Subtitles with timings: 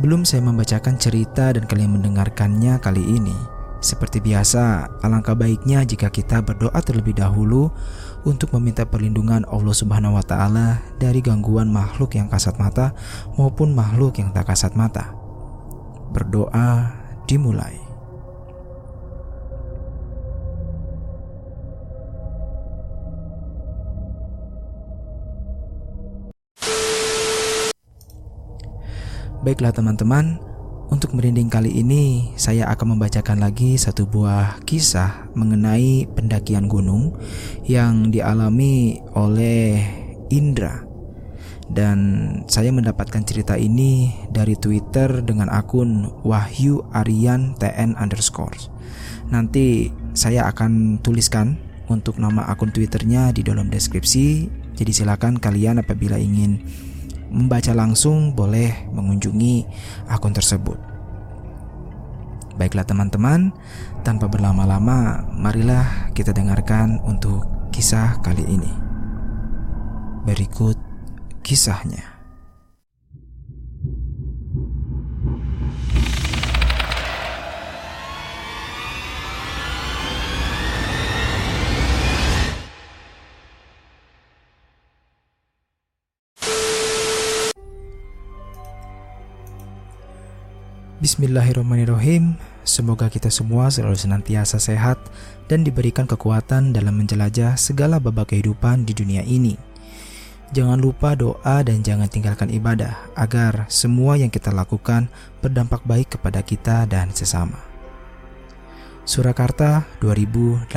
[0.00, 3.36] Sebelum saya membacakan cerita dan kalian mendengarkannya kali ini,
[3.84, 7.68] seperti biasa, alangkah baiknya jika kita berdoa terlebih dahulu
[8.24, 12.96] untuk meminta perlindungan Allah Subhanahu wa taala dari gangguan makhluk yang kasat mata
[13.36, 15.12] maupun makhluk yang tak kasat mata.
[16.16, 16.96] Berdoa
[17.28, 17.89] dimulai.
[29.40, 30.36] Baiklah teman-teman,
[30.92, 37.16] untuk merinding kali ini saya akan membacakan lagi satu buah kisah mengenai pendakian gunung
[37.64, 39.80] yang dialami oleh
[40.28, 40.84] Indra.
[41.72, 41.98] Dan
[42.52, 48.60] saya mendapatkan cerita ini dari Twitter dengan akun Wahyu Aryan TN underscore.
[49.32, 51.56] Nanti saya akan tuliskan
[51.88, 54.52] untuk nama akun Twitternya di dalam deskripsi.
[54.76, 56.60] Jadi silakan kalian apabila ingin
[57.30, 59.64] membaca langsung boleh mengunjungi
[60.10, 60.76] akun tersebut.
[62.58, 63.54] Baiklah teman-teman,
[64.04, 68.72] tanpa berlama-lama, marilah kita dengarkan untuk kisah kali ini.
[70.28, 70.76] Berikut
[71.40, 72.09] kisahnya.
[91.00, 92.36] Bismillahirrahmanirrahim.
[92.60, 95.00] Semoga kita semua selalu senantiasa sehat
[95.48, 99.56] dan diberikan kekuatan dalam menjelajah segala babak kehidupan di dunia ini.
[100.52, 105.08] Jangan lupa doa dan jangan tinggalkan ibadah agar semua yang kita lakukan
[105.40, 107.56] berdampak baik kepada kita dan sesama.
[109.08, 110.68] Surakarta 2018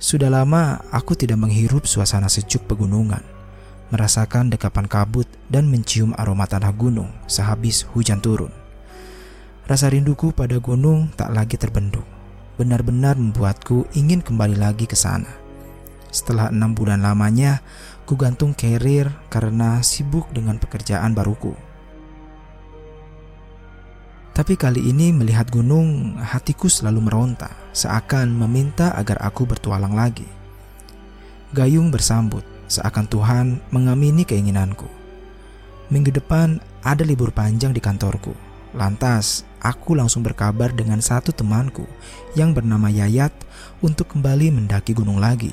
[0.00, 3.31] Sudah lama aku tidak menghirup suasana sejuk pegunungan
[3.92, 8.48] merasakan dekapan kabut dan mencium aroma tanah gunung sehabis hujan turun.
[9.68, 12.08] Rasa rinduku pada gunung tak lagi terbendung,
[12.56, 15.28] benar-benar membuatku ingin kembali lagi ke sana.
[16.08, 17.60] Setelah enam bulan lamanya,
[18.08, 21.52] ku gantung carrier karena sibuk dengan pekerjaan baruku.
[24.32, 30.24] Tapi kali ini melihat gunung, hatiku selalu meronta, seakan meminta agar aku bertualang lagi.
[31.52, 32.40] Gayung bersambut,
[32.72, 34.88] seakan Tuhan mengamini keinginanku.
[35.92, 38.32] Minggu depan ada libur panjang di kantorku.
[38.72, 41.84] Lantas, aku langsung berkabar dengan satu temanku
[42.32, 43.36] yang bernama Yayat
[43.84, 45.52] untuk kembali mendaki gunung lagi.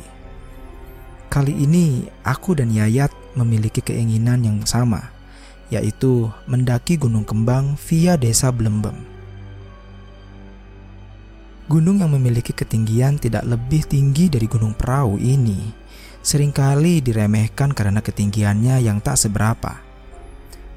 [1.28, 5.12] Kali ini, aku dan Yayat memiliki keinginan yang sama,
[5.68, 8.96] yaitu mendaki Gunung Kembang via Desa Blembem.
[11.70, 15.70] Gunung yang memiliki ketinggian tidak lebih tinggi dari Gunung Perahu ini
[16.20, 19.80] sering kali diremehkan karena ketinggiannya yang tak seberapa.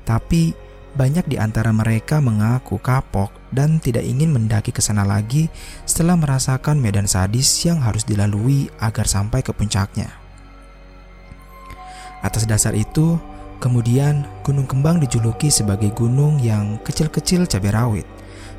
[0.02, 0.54] Tapi
[0.92, 5.48] banyak di antara mereka mengaku kapok dan tidak ingin mendaki ke sana lagi
[5.88, 10.12] setelah merasakan medan sadis yang harus dilalui agar sampai ke puncaknya.
[12.22, 13.18] Atas dasar itu,
[13.58, 18.06] kemudian Gunung Kembang dijuluki sebagai gunung yang kecil-kecil cabai rawit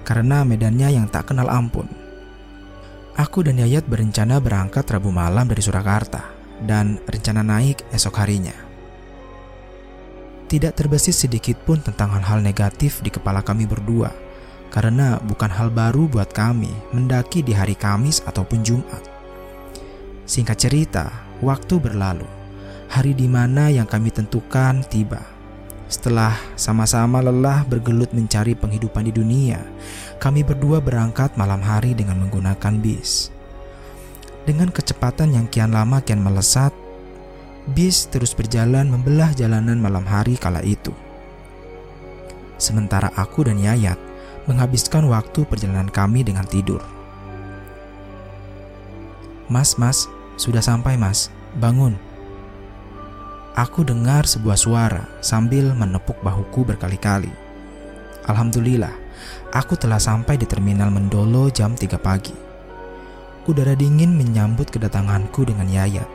[0.03, 1.87] karena medannya yang tak kenal ampun.
[3.13, 6.32] Aku dan Yayat berencana berangkat Rabu malam dari Surakarta
[6.63, 8.55] dan rencana naik esok harinya.
[10.47, 14.13] Tidak terbesit sedikit pun tentang hal-hal negatif di kepala kami berdua,
[14.69, 19.01] karena bukan hal baru buat kami mendaki di hari Kamis ataupun Jumat.
[20.29, 21.09] Singkat cerita,
[21.41, 22.29] waktu berlalu.
[22.93, 25.25] Hari di mana yang kami tentukan tiba.
[25.89, 29.57] Setelah sama-sama lelah bergelut mencari penghidupan di dunia,
[30.21, 33.32] kami berdua berangkat malam hari dengan menggunakan bis.
[34.43, 36.75] Dengan kecepatan yang kian lama kian melesat,
[37.71, 40.91] bis terus berjalan membelah jalanan malam hari kala itu.
[42.59, 43.95] Sementara aku dan Yayat
[44.47, 46.83] menghabiskan waktu perjalanan kami dengan tidur.
[49.47, 51.95] Mas, mas, sudah sampai mas, bangun.
[53.53, 57.29] Aku dengar sebuah suara sambil menepuk bahuku berkali-kali.
[58.25, 58.91] Alhamdulillah,
[59.53, 62.52] aku telah sampai di terminal Mendolo jam 3 pagi.
[63.43, 66.07] Udara dingin menyambut kedatanganku dengan Yayat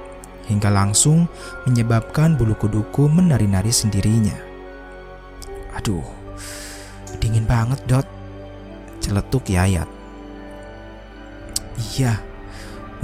[0.49, 1.29] hingga langsung
[1.69, 4.33] menyebabkan bulu kuduku menari-nari sendirinya.
[5.77, 6.05] Aduh,
[7.21, 8.09] dingin banget, Dot.
[9.05, 9.85] Celetuk Yayat.
[11.77, 12.17] Iya,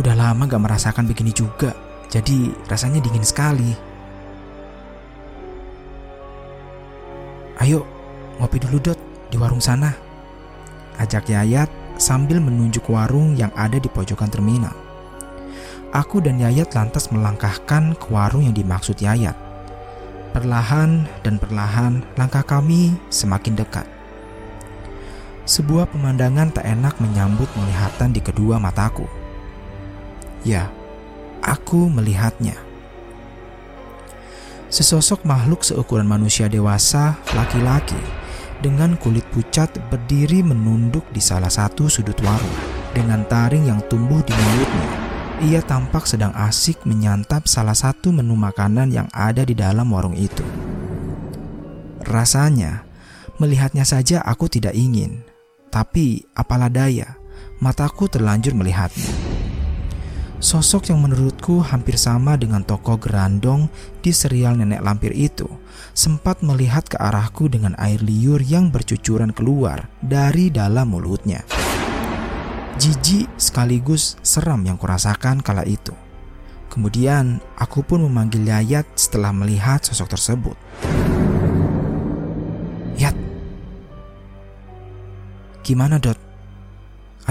[0.00, 1.76] udah lama gak merasakan begini juga,
[2.08, 3.76] jadi rasanya dingin sekali.
[7.60, 7.84] Ayo,
[8.40, 9.92] ngopi dulu Dot di warung sana.
[10.96, 14.74] Ajak Yayat sambil menunjuk warung yang ada di pojokan terminal.
[15.94, 19.38] Aku dan Yayat lantas melangkahkan ke warung yang dimaksud Yayat.
[20.34, 23.86] Perlahan dan perlahan langkah kami semakin dekat.
[25.46, 29.06] Sebuah pemandangan tak enak menyambut melihatan di kedua mataku.
[30.42, 30.72] Ya,
[31.38, 32.58] aku melihatnya.
[34.72, 38.23] Sesosok makhluk seukuran manusia dewasa, laki-laki,
[38.64, 42.56] dengan kulit pucat berdiri menunduk di salah satu sudut warung.
[42.96, 44.88] Dengan taring yang tumbuh di mulutnya,
[45.44, 50.40] ia tampak sedang asik menyantap salah satu menu makanan yang ada di dalam warung itu.
[52.08, 52.88] Rasanya,
[53.36, 55.20] melihatnya saja aku tidak ingin,
[55.68, 57.20] tapi apalah daya,
[57.60, 59.33] mataku terlanjur melihatnya.
[60.44, 63.72] Sosok yang menurutku hampir sama dengan tokoh gerandong
[64.04, 65.48] di serial Nenek Lampir itu
[65.96, 71.40] sempat melihat ke arahku dengan air liur yang bercucuran keluar dari dalam mulutnya.
[72.76, 75.96] Jijik sekaligus seram yang kurasakan kala itu.
[76.68, 80.60] Kemudian aku pun memanggil Yayat setelah melihat sosok tersebut.
[83.00, 83.16] Yat,
[85.64, 86.20] gimana Dot?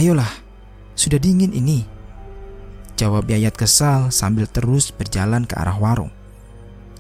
[0.02, 0.34] Ayolah,
[0.98, 1.94] sudah dingin ini.
[2.94, 6.14] Jawab Yayat kesal sambil terus berjalan ke arah warung.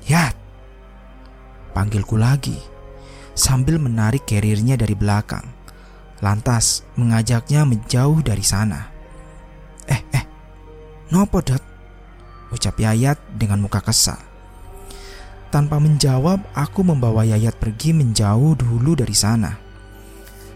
[0.09, 0.35] Yat,
[1.71, 2.57] panggilku lagi
[3.33, 5.45] sambil menarik kerirnya dari belakang.
[6.23, 8.87] Lantas mengajaknya menjauh dari sana.
[9.89, 10.25] Eh, eh,
[11.11, 11.61] nopo dot?
[12.53, 14.21] Ucap Yayat dengan muka kesal.
[15.53, 19.62] Tanpa menjawab, aku membawa Yayat pergi menjauh dulu dari sana.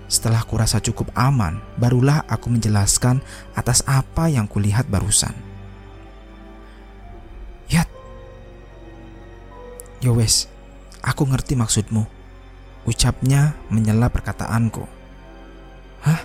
[0.07, 3.19] Setelah kurasa cukup aman, barulah aku menjelaskan
[3.59, 5.35] atas apa yang kulihat barusan.
[7.67, 7.91] Yat.
[9.99, 10.47] Yowes,
[11.03, 12.07] aku ngerti maksudmu.
[12.87, 14.87] Ucapnya menyela perkataanku.
[16.07, 16.23] Hah?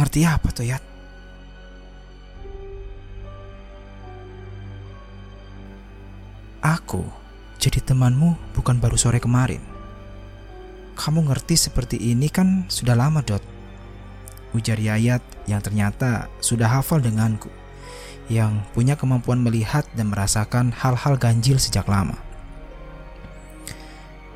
[0.00, 0.80] Ngerti apa tuh, Yat?
[6.64, 7.04] Aku
[7.60, 9.69] jadi temanmu bukan baru sore kemarin.
[11.00, 13.40] Kamu ngerti seperti ini kan sudah lama, Dot.
[14.52, 17.48] Ujar Yayat yang ternyata sudah hafal denganku.
[18.28, 22.20] Yang punya kemampuan melihat dan merasakan hal-hal ganjil sejak lama.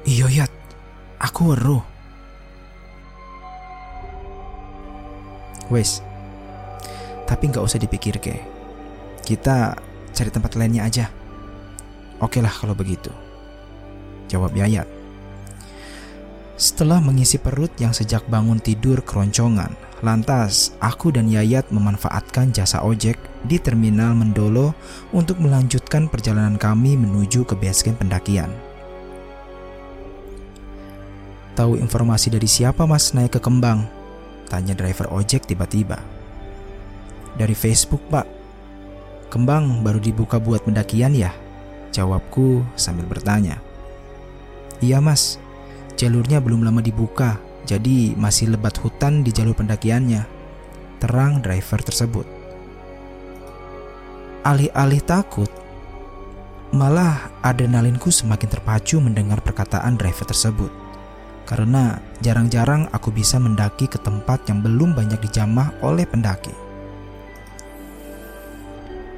[0.09, 0.49] Iyo Yat,
[1.21, 1.85] aku weruh.
[5.69, 6.01] Wes,
[7.29, 8.41] tapi nggak usah dipikir ke.
[9.21, 9.77] Kita
[10.17, 11.13] cari tempat lainnya aja.
[12.25, 13.13] Oke lah kalau begitu.
[14.33, 14.94] Jawab Yayat.
[16.55, 19.75] Setelah mengisi perut yang sejak bangun tidur keroncongan,
[20.07, 24.71] lantas aku dan Yayat memanfaatkan jasa ojek di terminal Mendolo
[25.11, 28.55] untuk melanjutkan perjalanan kami menuju ke basecamp pendakian.
[31.59, 33.87] Tahu informasi dari siapa mas naik ke Kembang?
[34.47, 35.99] Tanya driver ojek tiba-tiba.
[37.35, 38.27] Dari Facebook pak.
[39.27, 41.35] Kembang baru dibuka buat pendakian ya?
[41.91, 43.59] Jawabku sambil bertanya.
[44.79, 45.43] Iya mas,
[46.05, 50.29] Jalurnya belum lama dibuka, jadi masih lebat hutan di jalur pendakiannya.
[51.01, 52.29] Terang driver tersebut.
[54.45, 55.49] Alih-alih takut,
[56.77, 60.69] malah adrenalinku semakin terpacu mendengar perkataan driver tersebut.
[61.49, 66.53] Karena jarang-jarang aku bisa mendaki ke tempat yang belum banyak dijamah oleh pendaki.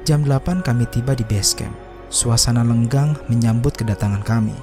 [0.07, 1.75] Jam 8 kami tiba di base camp.
[2.07, 4.55] Suasana lenggang menyambut kedatangan kami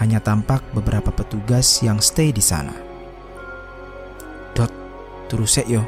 [0.00, 2.72] hanya tampak beberapa petugas yang stay di sana.
[4.56, 4.72] Dot,
[5.28, 5.84] turusek yo.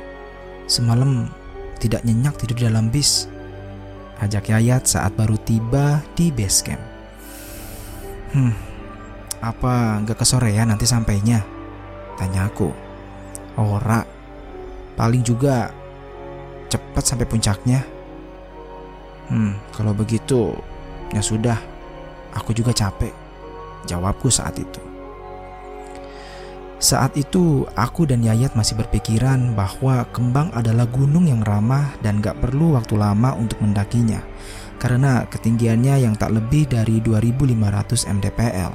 [0.69, 1.33] Semalam
[1.81, 3.27] tidak nyenyak tidur di dalam bis.
[4.21, 6.85] Ajak Yayat saat baru tiba di base camp.
[8.37, 8.55] Hmm,
[9.41, 11.43] apa nggak kesorean nanti sampainya?
[12.21, 12.71] Tanya aku.
[13.59, 14.05] Ora,
[14.95, 15.73] paling juga
[16.69, 17.81] cepat sampai puncaknya.
[19.33, 20.53] Hmm, kalau begitu,
[21.17, 21.57] ya sudah.
[22.33, 23.22] Aku juga capek.
[23.87, 24.81] Jawabku saat itu.
[26.83, 32.43] Saat itu, aku dan Yayat masih berpikiran bahwa Kembang adalah gunung yang ramah dan gak
[32.43, 34.19] perlu waktu lama untuk mendakinya,
[34.83, 38.73] karena ketinggiannya yang tak lebih dari 2500 mdpl.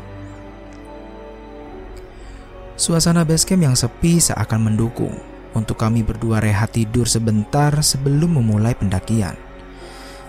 [2.79, 5.17] Suasana basecamp yang sepi seakan mendukung
[5.51, 9.46] untuk kami berdua rehat tidur sebentar sebelum memulai pendakian.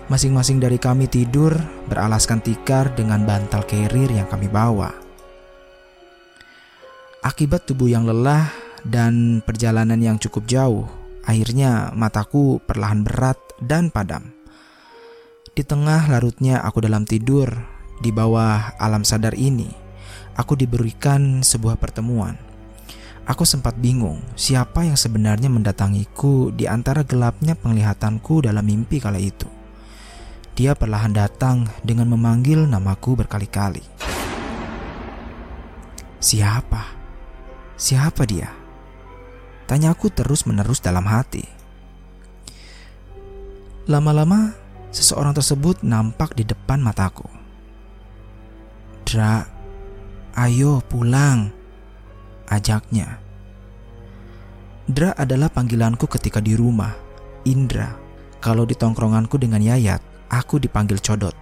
[0.08, 1.52] Masing-masing dari kami tidur
[1.84, 4.88] beralaskan tikar dengan bantal carrier yang kami bawa.
[7.20, 8.48] Akibat tubuh yang lelah
[8.88, 10.88] dan perjalanan yang cukup jauh,
[11.28, 14.32] akhirnya mataku perlahan berat dan padam.
[15.52, 17.52] Di tengah larutnya aku dalam tidur,
[18.00, 19.68] di bawah alam sadar ini,
[20.40, 22.32] aku diberikan sebuah pertemuan.
[23.28, 29.57] Aku sempat bingung siapa yang sebenarnya mendatangiku di antara gelapnya penglihatanku dalam mimpi kala itu.
[30.58, 33.78] Dia perlahan datang dengan memanggil namaku berkali-kali.
[36.18, 36.82] Siapa?
[37.78, 38.50] Siapa dia?
[39.70, 41.46] Tanyaku terus-menerus dalam hati.
[43.86, 44.50] Lama-lama,
[44.90, 47.30] seseorang tersebut nampak di depan mataku.
[49.06, 49.46] Dra,
[50.42, 51.54] ayo pulang,
[52.50, 53.22] ajaknya.
[54.90, 56.98] Dra adalah panggilanku ketika di rumah.
[57.46, 57.94] Indra,
[58.42, 61.35] kalau di tongkronganku dengan Yayat, aku dipanggil Codot.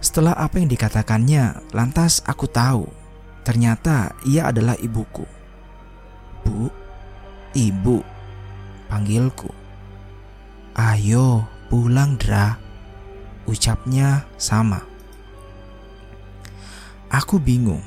[0.00, 2.88] Setelah apa yang dikatakannya, lantas aku tahu
[3.40, 5.24] Ternyata ia adalah ibuku.
[6.44, 6.68] Bu,
[7.56, 8.04] ibu,
[8.88, 9.48] panggilku.
[10.76, 12.56] Ayo pulang Dra,
[13.48, 14.84] ucapnya sama.
[17.10, 17.82] Aku bingung,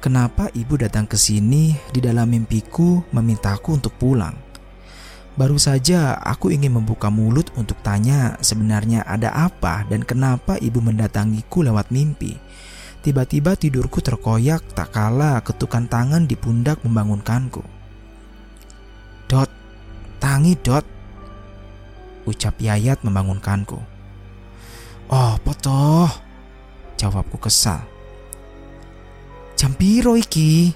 [0.00, 4.43] kenapa ibu datang ke sini di dalam mimpiku memintaku untuk pulang.
[5.34, 11.66] Baru saja aku ingin membuka mulut untuk tanya sebenarnya ada apa dan kenapa ibu mendatangiku
[11.66, 12.38] lewat mimpi.
[13.02, 17.66] Tiba-tiba tidurku terkoyak tak kala ketukan tangan di pundak membangunkanku.
[19.26, 19.50] Dot,
[20.22, 20.86] tangi Dot,
[22.30, 23.82] ucap Yayat membangunkanku.
[25.10, 26.08] Oh, potoh,
[26.94, 27.82] jawabku kesal.
[29.58, 30.70] Jam piro iki?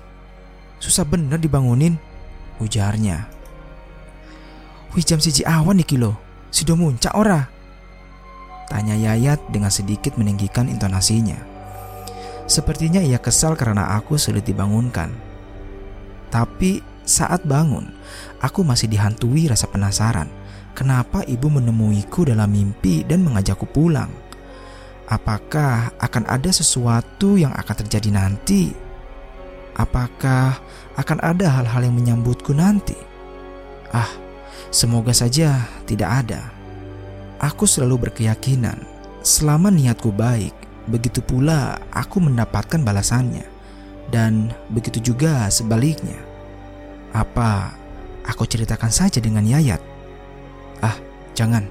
[0.83, 1.95] Susah bener dibangunin,
[2.59, 3.38] ujarnya.
[4.97, 6.17] Wih jam siji awan iki lo,
[6.49, 7.45] sudah muncak ora?
[8.69, 11.37] Tanya Yayat dengan sedikit meninggikan intonasinya.
[12.49, 15.13] Sepertinya ia kesal karena aku sulit dibangunkan.
[16.29, 17.89] Tapi saat bangun,
[18.41, 20.29] aku masih dihantui rasa penasaran.
[20.77, 24.13] Kenapa ibu menemuiku dalam mimpi dan mengajakku pulang?
[25.09, 28.77] Apakah akan ada sesuatu yang akan terjadi nanti?
[29.73, 30.61] Apakah
[31.01, 32.97] akan ada hal-hal yang menyambutku nanti?
[33.89, 34.28] Ah,
[34.71, 36.53] semoga saja tidak ada.
[37.39, 38.83] Aku selalu berkeyakinan,
[39.23, 40.55] selama niatku baik,
[40.91, 43.47] begitu pula aku mendapatkan balasannya,
[44.11, 46.19] dan begitu juga sebaliknya.
[47.15, 47.73] Apa
[48.27, 49.81] aku ceritakan saja dengan Yayat?
[50.83, 50.97] Ah,
[51.33, 51.65] jangan.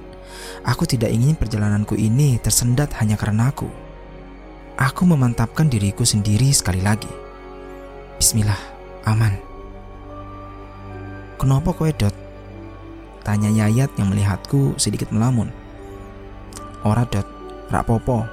[0.64, 3.70] Aku tidak ingin perjalananku ini tersendat hanya karena aku.
[4.78, 7.10] Aku memantapkan diriku sendiri sekali lagi.
[8.18, 8.58] Bismillah,
[9.06, 9.34] aman.
[11.38, 12.27] Kenapa kowe dot?
[13.26, 15.50] Tanya Yayat yang melihatku sedikit melamun.
[16.86, 17.26] Ora dot,
[17.68, 18.24] rak popo,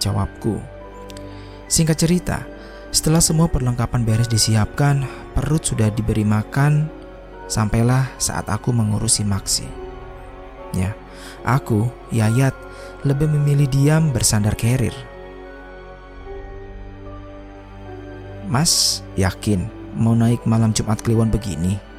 [0.00, 0.60] Jawabku.
[1.70, 2.38] Singkat cerita,
[2.90, 6.90] setelah semua perlengkapan beres disiapkan, perut sudah diberi makan,
[7.46, 9.66] sampailah saat aku mengurusi Maksi.
[10.74, 10.94] Ya,
[11.42, 12.54] aku, Yayat,
[13.02, 14.94] lebih memilih diam bersandar kerir.
[18.50, 21.89] Mas, yakin mau naik malam Jumat Kliwon begini?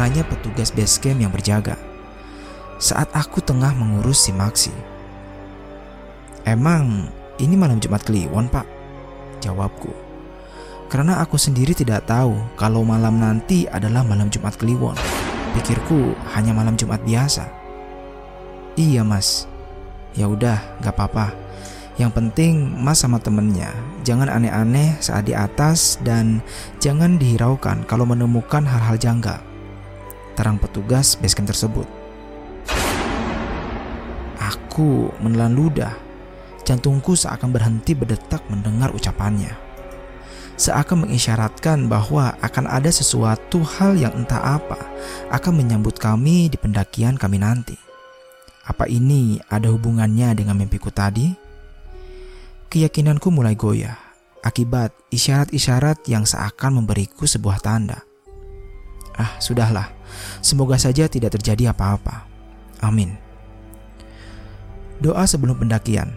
[0.00, 1.76] Tanya petugas base camp yang berjaga.
[2.80, 4.72] Saat aku tengah mengurus si Maksi.
[6.48, 8.64] Emang ini malam Jumat Kliwon pak
[9.44, 9.92] Jawabku
[10.88, 14.96] Karena aku sendiri tidak tahu kalau malam nanti adalah malam Jumat Kliwon
[15.52, 17.44] Pikirku hanya malam Jumat biasa
[18.80, 19.44] Iya mas
[20.16, 21.36] Ya udah gak apa-apa
[22.00, 23.68] yang penting mas sama temennya
[24.08, 26.40] jangan aneh-aneh saat di atas dan
[26.80, 29.49] jangan dihiraukan kalau menemukan hal-hal janggal.
[30.40, 31.84] Terang petugas basecamp tersebut.
[34.40, 35.92] Aku menelan ludah
[36.70, 39.50] Jantungku seakan berhenti berdetak mendengar ucapannya.
[40.54, 44.78] Seakan mengisyaratkan bahwa akan ada sesuatu hal yang entah apa
[45.34, 47.74] akan menyambut kami di pendakian kami nanti.
[48.62, 51.32] Apa ini ada hubungannya dengan mimpiku tadi?
[52.70, 53.98] Keyakinanku mulai goyah
[54.46, 58.06] akibat isyarat-isyarat yang seakan memberiku sebuah tanda.
[59.18, 59.99] Ah, sudahlah.
[60.40, 62.24] Semoga saja tidak terjadi apa-apa.
[62.80, 63.16] Amin.
[65.00, 66.12] Doa sebelum pendakian.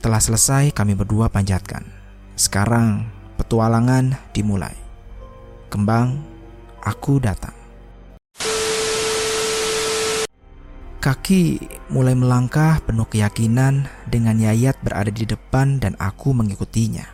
[0.00, 1.84] Telah selesai kami berdua panjatkan.
[2.36, 4.72] Sekarang petualangan dimulai.
[5.68, 6.24] Kembang,
[6.80, 7.56] aku datang.
[11.06, 11.62] Kaki
[11.92, 17.06] mulai melangkah penuh keyakinan dengan Yayat berada di depan dan aku mengikutinya.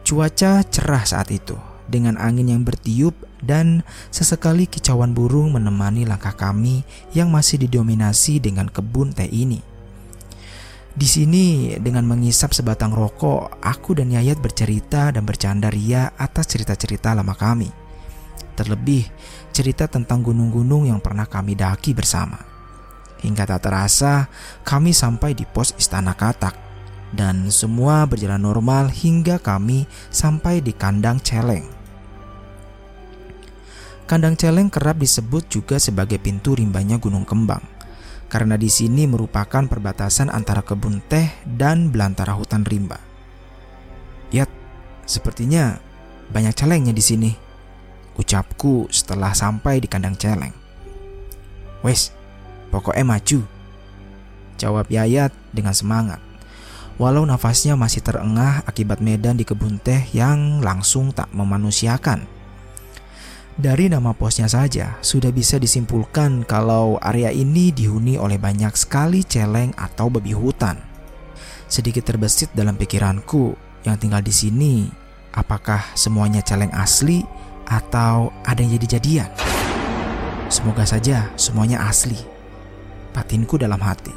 [0.00, 3.12] Cuaca cerah saat itu dengan angin yang bertiup
[3.44, 6.82] dan sesekali kicauan burung menemani langkah kami
[7.12, 9.60] yang masih didominasi dengan kebun teh ini.
[10.94, 17.10] Di sini dengan mengisap sebatang rokok, aku dan Yayat bercerita dan bercanda ria atas cerita-cerita
[17.18, 17.66] lama kami.
[18.54, 19.10] Terlebih
[19.50, 22.38] cerita tentang gunung-gunung yang pernah kami daki bersama.
[23.18, 24.30] Hingga tak terasa
[24.62, 26.54] kami sampai di pos Istana Katak
[27.10, 31.73] dan semua berjalan normal hingga kami sampai di kandang celeng.
[34.14, 37.66] Kandang celeng kerap disebut juga sebagai pintu rimbanya Gunung Kembang
[38.30, 43.02] karena di sini merupakan perbatasan antara kebun teh dan belantara hutan rimba.
[44.30, 44.46] Yat,
[45.02, 45.82] sepertinya
[46.30, 47.34] banyak celengnya di sini.
[48.14, 50.54] Ucapku setelah sampai di kandang celeng.
[51.82, 52.14] Wes,
[52.70, 53.42] pokoknya maju.
[54.62, 56.22] Jawab Yayat dengan semangat.
[57.02, 62.33] Walau nafasnya masih terengah akibat medan di kebun teh yang langsung tak memanusiakan.
[63.54, 69.70] Dari nama posnya saja, sudah bisa disimpulkan kalau area ini dihuni oleh banyak sekali celeng
[69.78, 70.74] atau babi hutan.
[71.70, 73.54] Sedikit terbesit dalam pikiranku
[73.86, 74.90] yang tinggal di sini,
[75.38, 77.22] apakah semuanya celeng asli
[77.70, 79.30] atau ada yang jadi-jadian?
[80.50, 82.18] Semoga saja semuanya asli.
[83.14, 84.10] Batinku dalam hati.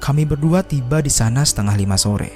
[0.00, 2.32] Kami berdua tiba di sana setengah lima sore.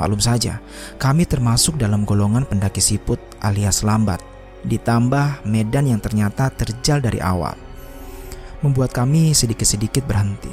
[0.00, 0.64] Maklum saja,
[0.96, 7.54] kami termasuk dalam golongan pendaki siput alias lambat ditambah medan yang ternyata terjal dari awal.
[8.64, 10.50] Membuat kami sedikit-sedikit berhenti.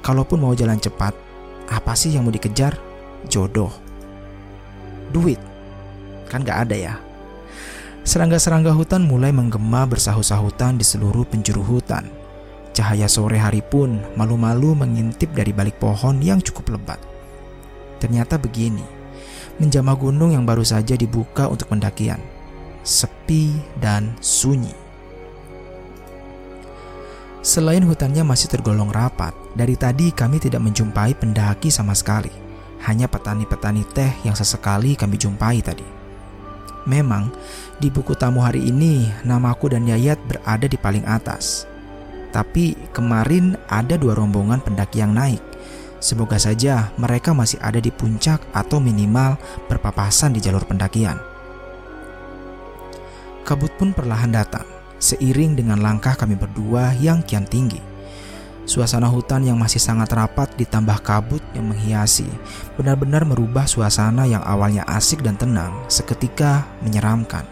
[0.00, 1.12] Kalaupun mau jalan cepat,
[1.68, 2.80] apa sih yang mau dikejar?
[3.28, 3.70] Jodoh.
[5.12, 5.38] Duit.
[6.26, 6.94] Kan gak ada ya.
[8.00, 12.08] Serangga-serangga hutan mulai menggema bersahut-sahutan di seluruh penjuru hutan.
[12.72, 16.96] Cahaya sore hari pun malu-malu mengintip dari balik pohon yang cukup lebat.
[18.00, 18.82] Ternyata begini,
[19.60, 22.39] menjamah gunung yang baru saja dibuka untuk pendakian
[22.82, 24.72] sepi, dan sunyi.
[27.40, 32.32] Selain hutannya masih tergolong rapat, dari tadi kami tidak menjumpai pendaki sama sekali.
[32.84, 35.84] Hanya petani-petani teh yang sesekali kami jumpai tadi.
[36.84, 37.32] Memang,
[37.80, 41.68] di buku tamu hari ini, namaku dan Yayat berada di paling atas.
[42.32, 45.40] Tapi kemarin ada dua rombongan pendaki yang naik.
[46.00, 49.36] Semoga saja mereka masih ada di puncak atau minimal
[49.68, 51.20] berpapasan di jalur pendakian.
[53.50, 54.62] Kabut pun perlahan datang,
[55.02, 57.82] seiring dengan langkah kami berdua yang kian tinggi.
[58.62, 62.30] Suasana hutan yang masih sangat rapat ditambah kabut yang menghiasi,
[62.78, 67.42] benar-benar merubah suasana yang awalnya asik dan tenang seketika menyeramkan.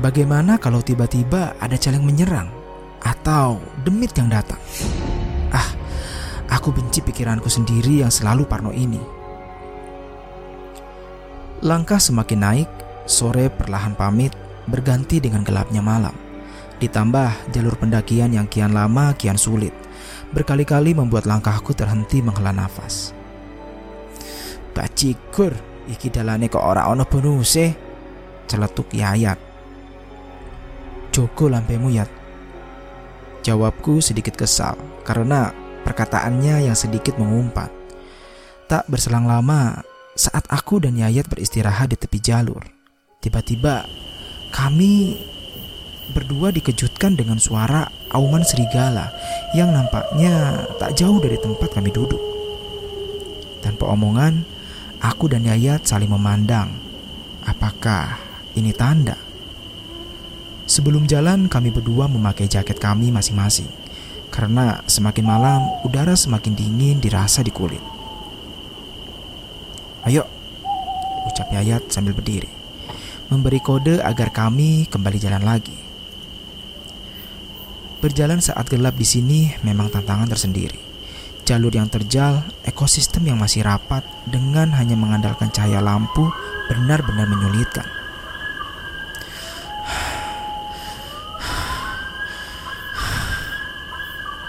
[0.00, 2.48] Bagaimana kalau tiba-tiba ada celeng menyerang
[3.04, 4.56] atau demit yang datang?
[5.52, 5.68] Ah,
[6.48, 9.04] aku benci pikiranku sendiri yang selalu parno ini.
[11.60, 12.70] Langkah semakin naik,
[13.12, 14.32] Sore perlahan pamit
[14.64, 16.16] berganti dengan gelapnya malam.
[16.80, 19.76] Ditambah jalur pendakian yang kian lama kian sulit.
[20.32, 23.12] Berkali-kali membuat langkahku terhenti menghela nafas.
[24.72, 25.52] Bacikur,
[25.92, 27.76] iki dalane kok ora ono bonuse.
[28.48, 29.36] Celetuk Yayat.
[31.12, 32.10] Joko lampemu Yat.
[33.44, 35.52] Jawabku sedikit kesal karena
[35.84, 37.68] perkataannya yang sedikit mengumpat.
[38.72, 39.84] Tak berselang lama,
[40.16, 42.71] saat aku dan Yayat beristirahat di tepi jalur,
[43.22, 43.86] Tiba-tiba
[44.50, 45.14] kami
[46.10, 49.14] berdua dikejutkan dengan suara auman serigala
[49.54, 52.18] yang nampaknya tak jauh dari tempat kami duduk.
[53.62, 54.42] Tanpa omongan,
[54.98, 56.74] aku dan Yayat saling memandang.
[57.46, 58.18] Apakah
[58.58, 59.14] ini tanda?
[60.66, 63.70] Sebelum jalan, kami berdua memakai jaket kami masing-masing.
[64.34, 67.82] Karena semakin malam, udara semakin dingin dirasa di kulit.
[70.10, 70.26] Ayo,
[71.30, 72.61] ucap Yayat sambil berdiri
[73.32, 75.72] memberi kode agar kami kembali jalan lagi.
[78.04, 80.76] Berjalan saat gelap di sini memang tantangan tersendiri.
[81.48, 86.28] Jalur yang terjal, ekosistem yang masih rapat dengan hanya mengandalkan cahaya lampu
[86.68, 87.88] benar-benar menyulitkan.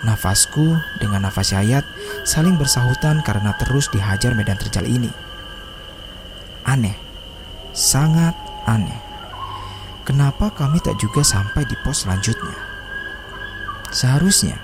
[0.03, 1.87] Nafasku dengan nafas Yayat
[2.27, 5.09] saling bersahutan karena terus dihajar medan terjal ini.
[6.67, 6.99] Aneh,
[7.71, 8.99] sangat Aneh,
[10.07, 12.55] kenapa kami tak juga sampai di pos selanjutnya?
[13.91, 14.55] Seharusnya,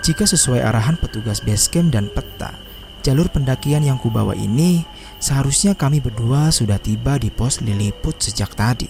[0.00, 2.56] jika sesuai arahan petugas basecamp dan peta,
[3.04, 4.88] jalur pendakian yang kubawa ini
[5.20, 8.88] seharusnya kami berdua sudah tiba di pos Liliput sejak tadi.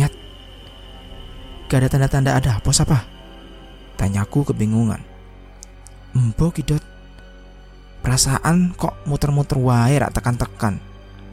[0.00, 0.12] Nyat,
[1.68, 3.04] gak ada tanda-tanda ada pos apa?
[4.00, 5.04] Tanyaku kebingungan.
[6.16, 6.80] Empo kidot,
[8.00, 10.80] perasaan kok muter-muter wae rak tekan-tekan.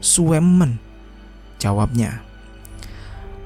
[0.00, 0.89] Suwemen.
[1.60, 2.24] Jawabnya,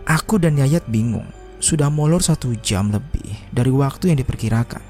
[0.05, 1.27] Aku dan Yayat bingung.
[1.65, 4.85] Sudah molor satu jam lebih dari waktu yang diperkirakan.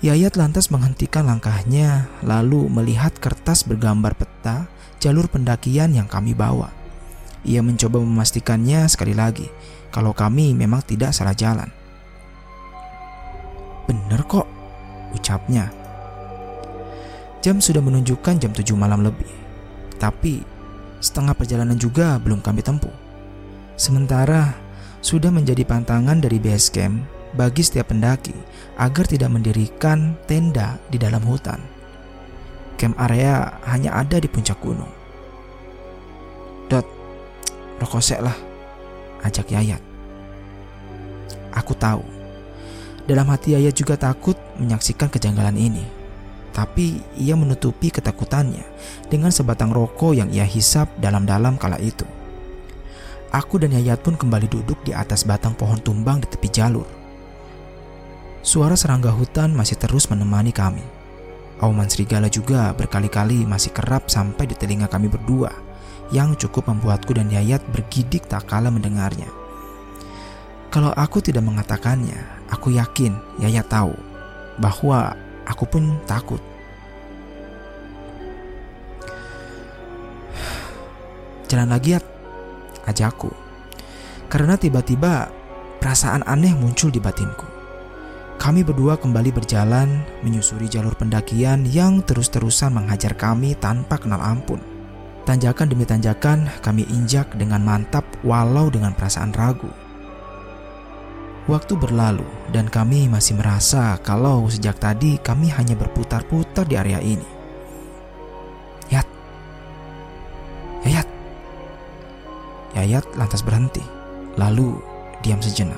[0.00, 4.70] Yayat lantas menghentikan langkahnya lalu melihat kertas bergambar peta
[5.02, 6.70] jalur pendakian yang kami bawa.
[7.42, 9.50] Ia mencoba memastikannya sekali lagi
[9.90, 11.68] kalau kami memang tidak salah jalan.
[13.90, 14.46] Bener kok,
[15.12, 15.68] ucapnya.
[17.42, 19.28] Jam sudah menunjukkan jam 7 malam lebih.
[20.00, 20.53] Tapi
[21.04, 22.92] setengah perjalanan juga belum kami tempuh.
[23.76, 24.56] Sementara
[25.04, 27.04] sudah menjadi pantangan dari base camp
[27.36, 28.32] bagi setiap pendaki
[28.80, 31.60] agar tidak mendirikan tenda di dalam hutan.
[32.80, 34.88] Camp area hanya ada di puncak gunung.
[36.72, 36.88] Dot,
[37.84, 38.34] rokosek lah,
[39.20, 39.82] ajak Yayat.
[41.54, 42.02] Aku tahu,
[43.04, 45.84] dalam hati Yayat juga takut menyaksikan kejanggalan ini.
[46.54, 48.62] Tapi ia menutupi ketakutannya
[49.10, 52.06] dengan sebatang rokok yang ia hisap dalam-dalam kala itu.
[53.34, 56.86] Aku dan Yayat pun kembali duduk di atas batang pohon tumbang di tepi jalur.
[58.46, 60.86] Suara serangga hutan masih terus menemani kami.
[61.58, 65.50] Auman serigala juga berkali-kali masih kerap sampai di telinga kami berdua,
[66.14, 69.26] yang cukup membuatku dan Yayat bergidik tak kala mendengarnya.
[70.70, 73.98] Kalau aku tidak mengatakannya, aku yakin Yayat tahu
[74.62, 76.40] bahwa aku pun takut.
[81.48, 82.00] Jalan lagi ya,
[82.88, 83.30] ajakku.
[84.26, 85.30] Karena tiba-tiba
[85.78, 87.46] perasaan aneh muncul di batinku.
[88.34, 94.58] Kami berdua kembali berjalan menyusuri jalur pendakian yang terus-terusan menghajar kami tanpa kenal ampun.
[95.24, 99.83] Tanjakan demi tanjakan kami injak dengan mantap walau dengan perasaan ragu.
[101.44, 102.24] Waktu berlalu
[102.56, 107.28] dan kami masih merasa kalau sejak tadi kami hanya berputar-putar di area ini.
[108.88, 109.04] Yat.
[110.88, 111.04] Yayat.
[112.72, 113.84] Yayat lantas berhenti,
[114.40, 114.80] lalu
[115.20, 115.76] diam sejenak.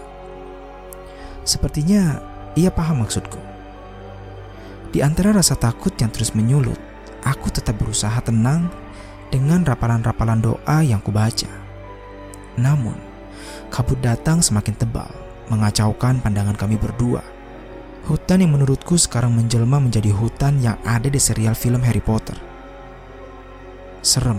[1.42, 2.22] Sepertinya
[2.55, 3.42] ia paham maksudku.
[4.94, 6.79] Di antara rasa takut yang terus menyulut,
[7.26, 8.70] aku tetap berusaha tenang
[9.35, 11.50] dengan rapalan-rapalan doa yang kubaca.
[12.55, 12.94] Namun,
[13.66, 17.22] kabut datang semakin tebal, mengacaukan pandangan kami berdua.
[18.06, 22.38] Hutan yang menurutku sekarang menjelma menjadi hutan yang ada di serial film Harry Potter.
[23.98, 24.38] Serem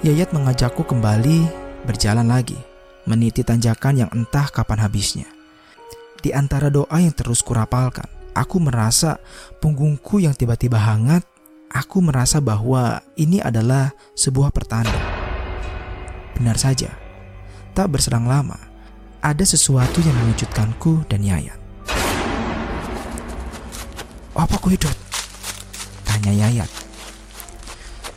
[0.00, 1.44] Yayat mengajakku kembali
[1.84, 2.56] berjalan lagi,
[3.04, 5.28] meniti tanjakan yang entah kapan habisnya.
[6.24, 9.20] Di antara doa yang terus kurapalkan, aku merasa
[9.60, 11.20] punggungku yang tiba-tiba hangat.
[11.68, 14.96] Aku merasa bahwa ini adalah sebuah pertanda.
[16.34, 16.90] Benar saja,
[17.76, 18.58] tak berserang lama,
[19.20, 21.60] ada sesuatu yang mengejutkanku dan Yayat.
[24.32, 24.92] Apa ku hidup?
[26.08, 26.70] Tanya Yayat.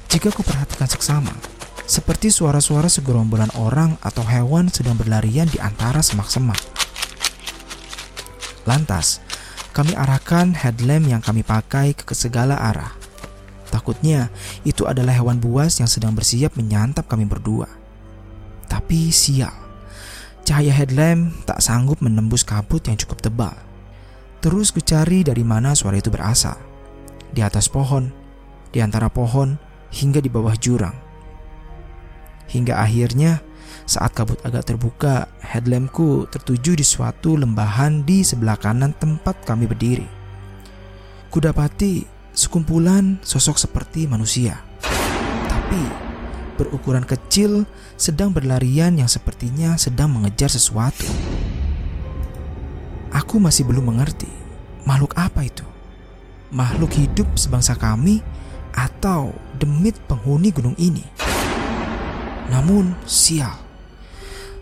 [0.07, 1.35] Jika ku perhatikan seksama,
[1.83, 6.59] seperti suara-suara segerombolan orang atau hewan sedang berlarian di antara semak-semak.
[8.63, 9.19] Lantas,
[9.75, 12.95] kami arahkan headlamp yang kami pakai ke segala arah.
[13.67, 14.31] Takutnya
[14.63, 17.67] itu adalah hewan buas yang sedang bersiap menyantap kami berdua.
[18.69, 19.62] Tapi sial,
[20.43, 23.55] cahaya headlamp tak sanggup menembus kabut yang cukup tebal.
[24.43, 26.59] Terus kucari dari mana suara itu berasal.
[27.31, 28.11] Di atas pohon,
[28.75, 29.55] di antara pohon,
[29.89, 30.93] hingga di bawah jurang.
[32.51, 33.39] Hingga akhirnya
[33.87, 40.07] saat kabut agak terbuka, headlampku tertuju di suatu lembahan di sebelah kanan tempat kami berdiri.
[41.31, 44.61] Kudapati sekumpulan sosok seperti manusia,
[45.49, 46.02] tapi
[46.55, 47.65] berukuran kecil
[47.97, 51.05] sedang berlarian yang sepertinya sedang mengejar sesuatu.
[53.13, 54.29] Aku masih belum mengerti
[54.87, 55.65] makhluk apa itu.
[56.53, 58.21] Makhluk hidup sebangsa kami
[58.73, 61.01] atau demit penghuni gunung ini.
[62.49, 63.57] Namun sial,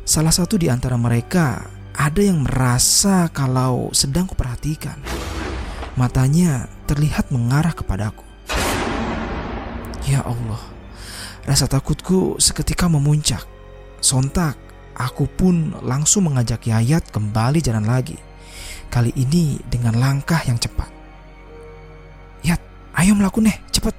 [0.08, 4.96] salah satu di antara mereka ada yang merasa kalau sedang kuperhatikan.
[6.00, 8.24] Matanya terlihat mengarah kepadaku.
[10.08, 10.71] Ya Allah,
[11.46, 13.46] rasa takutku seketika memuncak.
[14.02, 14.58] Sontak,
[14.98, 18.18] aku pun langsung mengajak Yayat kembali jalan lagi.
[18.92, 20.90] Kali ini dengan langkah yang cepat.
[22.44, 22.60] Yat,
[22.98, 23.94] ayo melakukan nih, cepet.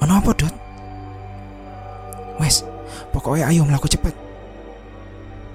[0.00, 0.54] Mana apa, Dot?
[2.40, 2.64] Wes,
[3.14, 4.14] pokoknya ayo melaku cepet.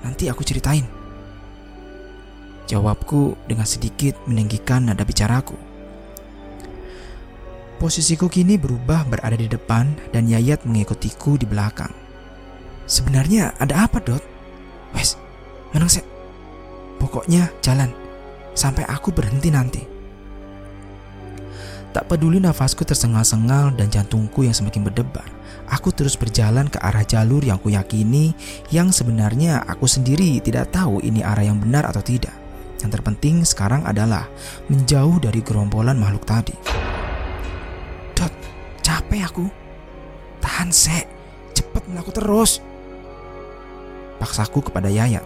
[0.04, 0.86] Nanti aku ceritain.
[2.68, 5.73] Jawabku dengan sedikit meninggikan nada bicaraku.
[7.84, 11.92] Posisiku kini berubah berada di depan dan Yayat mengikutiku di belakang.
[12.88, 14.24] Sebenarnya ada apa, Dot?
[14.96, 15.20] Wes,
[15.76, 16.00] menang sih.
[16.96, 17.92] Pokoknya jalan
[18.56, 19.84] sampai aku berhenti nanti.
[21.92, 25.28] Tak peduli nafasku tersengal-sengal dan jantungku yang semakin berdebar,
[25.68, 28.32] aku terus berjalan ke arah jalur yang kuyakini
[28.72, 32.32] yang sebenarnya aku sendiri tidak tahu ini arah yang benar atau tidak.
[32.80, 34.32] Yang terpenting sekarang adalah
[34.72, 36.56] menjauh dari gerombolan makhluk tadi.
[38.84, 39.48] Capek aku.
[40.44, 41.08] Tahan, Sek.
[41.56, 42.60] Cepet melaku terus.
[44.20, 45.24] Paksaku kepada Yayat.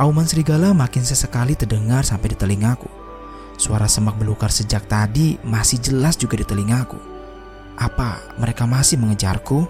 [0.00, 2.88] Auman serigala makin sesekali terdengar sampai di telingaku.
[3.60, 6.96] Suara semak belukar sejak tadi masih jelas juga di telingaku.
[7.76, 9.68] Apa mereka masih mengejarku?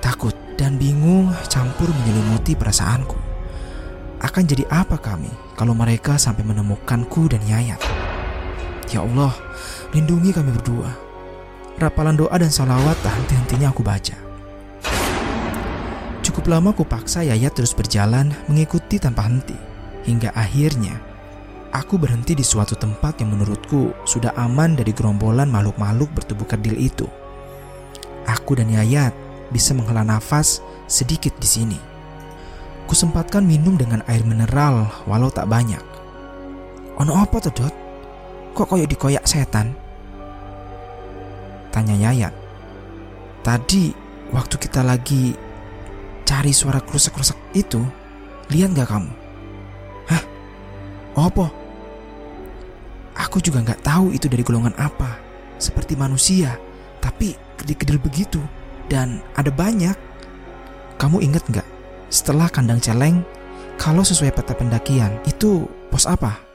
[0.00, 3.18] Takut dan bingung campur menyelimuti perasaanku.
[4.18, 7.78] Akan jadi apa kami kalau mereka sampai menemukanku dan Yayat?
[8.88, 9.36] Ya Allah,
[9.92, 10.90] lindungi kami berdua.
[11.78, 14.16] Rapalan doa dan salawat tak henti-hentinya aku baca.
[16.26, 19.56] Cukup lama ku paksa Yayat terus berjalan mengikuti tanpa henti.
[20.04, 20.98] Hingga akhirnya
[21.70, 27.06] aku berhenti di suatu tempat yang menurutku sudah aman dari gerombolan makhluk-makhluk bertubuh kerdil itu.
[28.28, 29.16] Aku dan Yayat
[29.48, 31.78] bisa menghela nafas sedikit di sini.
[32.90, 35.80] Kusempatkan minum dengan air mineral walau tak banyak.
[36.98, 37.87] Ono apa tuh?
[38.58, 39.70] Kok koyok dikoyak setan?
[41.70, 42.34] Tanya Yayat.
[43.46, 43.94] Tadi
[44.34, 45.38] waktu kita lagi
[46.26, 47.78] cari suara kerusak-kerusak itu,
[48.50, 49.14] lihat gak kamu?
[50.10, 50.22] Hah?
[51.14, 51.46] Apa?
[53.22, 55.22] Aku juga gak tahu itu dari golongan apa.
[55.62, 56.58] Seperti manusia,
[56.98, 58.42] tapi kedil-kedil begitu.
[58.90, 59.94] Dan ada banyak.
[60.98, 61.68] Kamu inget gak?
[62.10, 63.22] Setelah kandang celeng,
[63.78, 66.47] kalau sesuai peta pendakian, itu pos apa?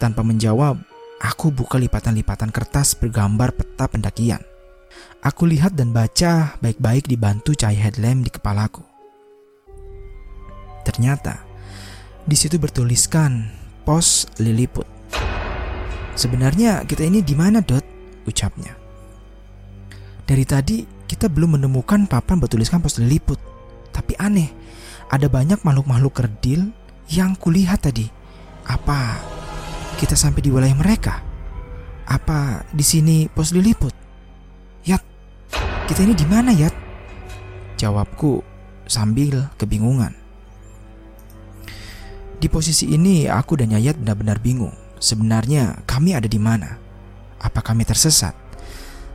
[0.00, 0.80] Tanpa menjawab,
[1.20, 4.40] aku buka lipatan-lipatan kertas bergambar peta pendakian.
[5.20, 8.80] Aku lihat dan baca baik-baik dibantu cahaya headlamp di kepalaku.
[10.88, 11.44] Ternyata
[12.24, 13.52] di situ bertuliskan
[13.84, 14.88] pos Liliput.
[16.16, 17.84] Sebenarnya kita ini di mana, Dot?
[18.24, 18.72] ucapnya.
[20.24, 23.36] Dari tadi kita belum menemukan papan bertuliskan pos Liliput.
[23.92, 24.48] Tapi aneh,
[25.12, 26.72] ada banyak makhluk-makhluk kerdil
[27.12, 28.08] yang kulihat tadi.
[28.64, 29.20] Apa
[30.00, 31.20] kita sampai di wilayah mereka?
[32.08, 33.92] Apa di sini pos Liliput?
[34.88, 35.04] Yat,
[35.84, 36.72] kita ini di mana, Yat?
[37.76, 38.40] Jawabku
[38.88, 40.16] sambil kebingungan.
[42.40, 44.72] Di posisi ini aku dan Yayat benar-benar bingung.
[44.96, 46.80] Sebenarnya kami ada di mana?
[47.36, 48.32] Apa kami tersesat?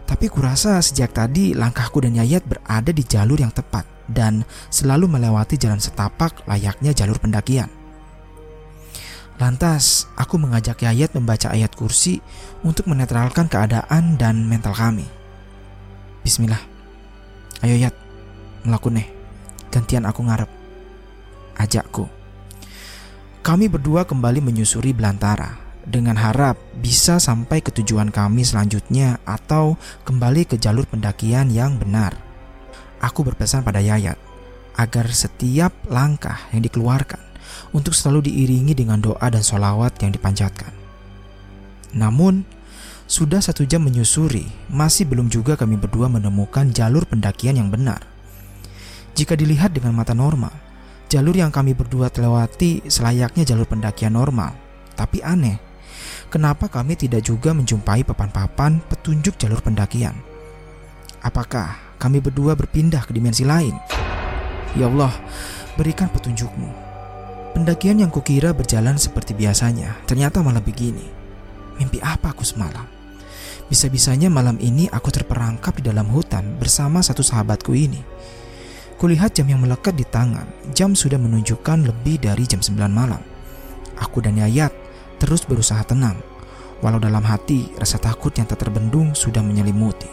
[0.05, 5.57] Tapi kurasa sejak tadi langkahku dan Yayat berada di jalur yang tepat dan selalu melewati
[5.57, 7.73] jalan setapak layaknya jalur pendakian.
[9.35, 12.23] Lantas, aku mengajak Yayat membaca ayat kursi
[12.63, 15.03] untuk menetralkan keadaan dan mental kami.
[16.23, 16.63] Bismillah.
[17.59, 17.91] Ayo Yat,
[18.63, 19.03] melakukan.
[19.75, 20.47] Gantian aku ngarep.
[21.59, 22.07] Ajakku.
[23.43, 29.75] Kami berdua kembali menyusuri belantara dengan harap bisa sampai ke tujuan kami selanjutnya atau
[30.07, 32.15] kembali ke jalur pendakian yang benar.
[33.03, 34.15] Aku berpesan pada Yayat
[34.79, 37.24] agar setiap langkah yang dikeluarkan
[37.75, 40.71] untuk selalu diiringi dengan doa dan sholawat yang dipanjatkan.
[41.91, 42.47] Namun,
[43.05, 47.99] sudah satu jam menyusuri, masih belum juga kami berdua menemukan jalur pendakian yang benar.
[49.13, 50.51] Jika dilihat dengan mata normal,
[51.11, 54.55] jalur yang kami berdua lewati selayaknya jalur pendakian normal.
[54.95, 55.59] Tapi aneh,
[56.31, 60.15] kenapa kami tidak juga menjumpai papan-papan petunjuk jalur pendakian?
[61.23, 63.75] Apakah kami berdua berpindah ke dimensi lain?
[64.75, 65.13] Ya Allah,
[65.79, 66.84] berikan petunjukmu.
[67.55, 71.07] Pendakian yang kukira berjalan seperti biasanya, ternyata malah begini.
[71.79, 72.83] Mimpi apa aku semalam?
[73.71, 78.03] Bisa-bisanya malam ini aku terperangkap di dalam hutan bersama satu sahabatku ini.
[78.99, 80.43] Kulihat jam yang melekat di tangan,
[80.75, 83.23] jam sudah menunjukkan lebih dari jam 9 malam.
[84.03, 84.75] Aku dan Yayat
[85.15, 86.19] terus berusaha tenang,
[86.83, 90.11] walau dalam hati rasa takut yang tak terbendung sudah menyelimuti.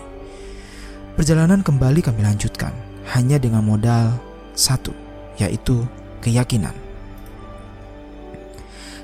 [1.19, 2.71] Perjalanan kembali kami lanjutkan,
[3.19, 4.15] hanya dengan modal
[4.55, 4.95] satu,
[5.43, 5.83] yaitu
[6.23, 6.92] keyakinan.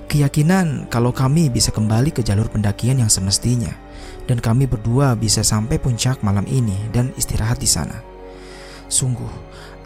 [0.09, 3.73] Keyakinan kalau kami bisa kembali ke jalur pendakian yang semestinya–
[4.29, 8.05] dan kami berdua bisa sampai puncak malam ini dan istirahat di sana.
[8.92, 9.33] Sungguh,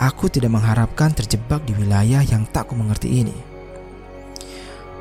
[0.03, 3.35] aku tidak mengharapkan terjebak di wilayah yang tak ku mengerti ini.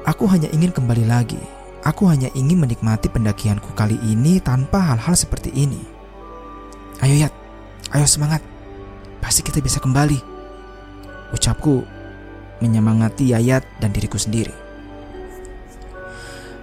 [0.05, 1.41] Aku hanya ingin kembali lagi.
[1.81, 5.81] Aku hanya ingin menikmati pendakianku kali ini tanpa hal-hal seperti ini.
[7.01, 7.33] Ayo Yat,
[7.97, 8.45] ayo semangat.
[9.17, 10.21] Pasti kita bisa kembali.
[11.33, 11.81] Ucapku
[12.61, 14.60] menyemangati Yayat dan diriku sendiri.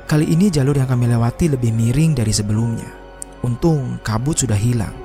[0.08, 2.88] Kali ini jalur yang kami lewati lebih miring dari sebelumnya.
[3.44, 4.96] Untung kabut sudah hilang,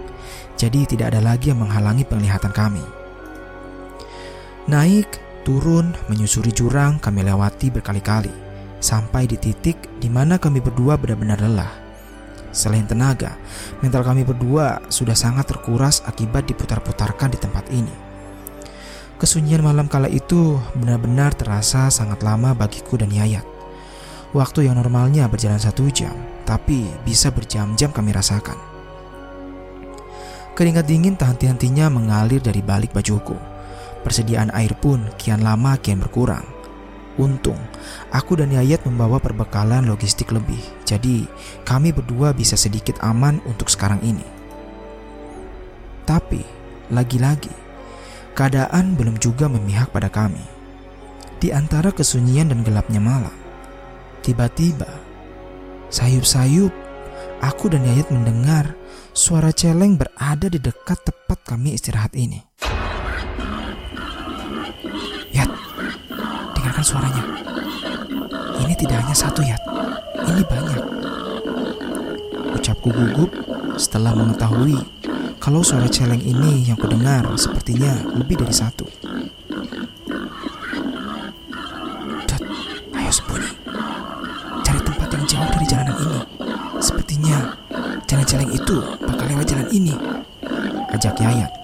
[0.56, 2.80] jadi tidak ada lagi yang menghalangi penglihatan kami.
[4.72, 8.32] Naik, turun, menyusuri jurang kami lewati berkali-kali.
[8.84, 11.72] sampai di titik di mana kami berdua benar-benar lelah.
[12.52, 13.40] Selain tenaga,
[13.80, 17.96] mental kami berdua sudah sangat terkuras akibat diputar-putarkan di tempat ini.
[19.16, 23.48] Kesunyian malam kala itu benar-benar terasa sangat lama bagiku dan Yayat.
[24.34, 28.58] Waktu yang normalnya berjalan satu jam, tapi bisa berjam-jam kami rasakan.
[30.58, 33.38] Keringat dingin tak henti-hentinya mengalir dari balik bajuku.
[34.02, 36.46] Persediaan air pun kian lama kian berkurang.
[37.14, 37.62] Untung,
[38.10, 41.30] aku dan Yayat membawa perbekalan logistik lebih, jadi
[41.62, 44.26] kami berdua bisa sedikit aman untuk sekarang ini.
[46.10, 46.42] Tapi,
[46.90, 47.54] lagi-lagi,
[48.34, 50.42] keadaan belum juga memihak pada kami.
[51.38, 53.43] Di antara kesunyian dan gelapnya malam,
[54.24, 54.88] tiba-tiba,
[55.92, 56.72] sayup-sayup,
[57.44, 58.72] aku dan Yayat mendengar
[59.12, 62.40] suara celeng berada di dekat tempat kami istirahat ini.
[65.36, 65.52] Yat,
[66.56, 67.24] dengarkan suaranya.
[68.64, 69.60] Ini tidak hanya satu Yat,
[70.32, 70.84] ini banyak.
[72.56, 73.30] Ucapku gugup
[73.76, 74.80] setelah mengetahui
[75.44, 78.88] kalau suara celeng ini yang kudengar sepertinya lebih dari satu.
[87.24, 87.56] Sepertinya
[88.04, 89.96] celeng-celeng itu bakal lewat jalan ini.
[90.92, 91.56] Ajak Yayat.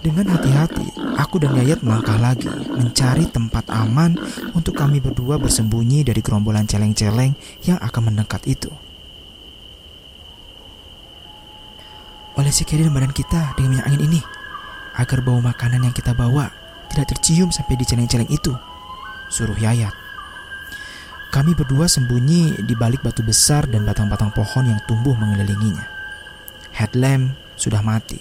[0.00, 0.88] Dengan hati-hati,
[1.20, 4.16] aku dan Yayat melangkah lagi mencari tempat aman
[4.56, 7.36] untuk kami berdua bersembunyi dari gerombolan celeng-celeng
[7.68, 8.72] yang akan mendekat itu.
[12.40, 14.20] Olesi kiri badan kita dengan minyak angin ini
[14.96, 16.48] agar bau makanan yang kita bawa
[16.88, 18.56] tidak tercium sampai di celeng-celeng itu.
[19.28, 20.01] Suruh Yayat.
[21.32, 25.88] Kami berdua sembunyi di balik batu besar dan batang-batang pohon yang tumbuh mengelilinginya.
[26.76, 28.20] Headlamp sudah mati.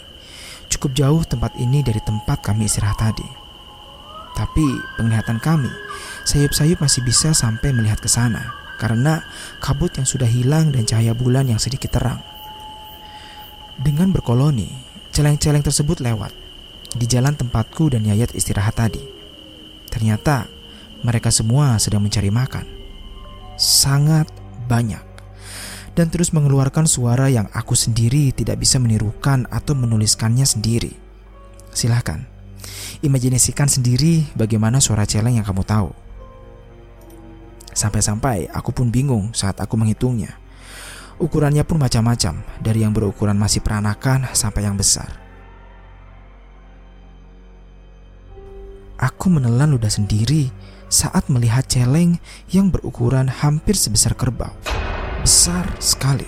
[0.72, 3.28] Cukup jauh tempat ini dari tempat kami istirahat tadi.
[4.32, 4.64] Tapi
[4.96, 5.68] penglihatan kami,
[6.24, 9.28] sayup-sayup masih bisa sampai melihat ke sana karena
[9.60, 12.24] kabut yang sudah hilang dan cahaya bulan yang sedikit terang.
[13.76, 14.72] Dengan berkoloni,
[15.12, 16.32] celeng-celeng tersebut lewat
[16.96, 19.04] di jalan tempatku dan Yayat istirahat tadi.
[19.92, 20.48] Ternyata
[21.04, 22.81] mereka semua sedang mencari makan
[23.58, 24.30] sangat
[24.70, 25.12] banyak
[25.92, 30.96] dan terus mengeluarkan suara yang aku sendiri tidak bisa menirukan atau menuliskannya sendiri.
[31.72, 32.24] Silahkan,
[33.04, 35.92] imajinasikan sendiri bagaimana suara celeng yang kamu tahu.
[37.72, 40.36] Sampai-sampai aku pun bingung saat aku menghitungnya.
[41.22, 45.22] Ukurannya pun macam-macam, dari yang berukuran masih peranakan sampai yang besar.
[48.98, 50.50] Aku menelan ludah sendiri
[50.92, 52.20] saat melihat celeng
[52.52, 54.52] yang berukuran hampir sebesar kerbau.
[55.24, 56.28] Besar sekali.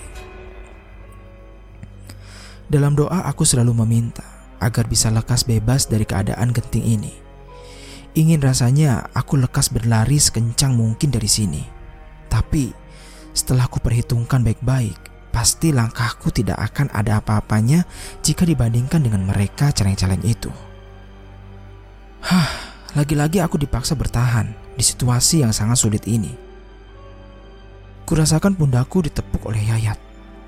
[2.64, 4.24] Dalam doa aku selalu meminta
[4.56, 7.12] agar bisa lekas bebas dari keadaan genting ini.
[8.16, 11.62] Ingin rasanya aku lekas berlari sekencang mungkin dari sini.
[12.32, 12.72] Tapi
[13.36, 14.96] setelah aku perhitungkan baik-baik,
[15.34, 17.84] pasti langkahku tidak akan ada apa-apanya
[18.24, 20.48] jika dibandingkan dengan mereka celeng-celeng itu.
[22.24, 26.30] Hah, lagi-lagi aku dipaksa bertahan di situasi yang sangat sulit ini.
[28.06, 29.98] Kurasakan pundakku ditepuk oleh Yayat.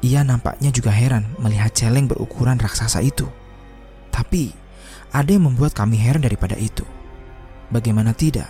[0.07, 3.27] Ia nampaknya juga heran melihat celeng berukuran raksasa itu.
[4.15, 4.55] Tapi,
[5.11, 6.87] ada yang membuat kami heran daripada itu.
[7.73, 8.47] Bagaimana tidak?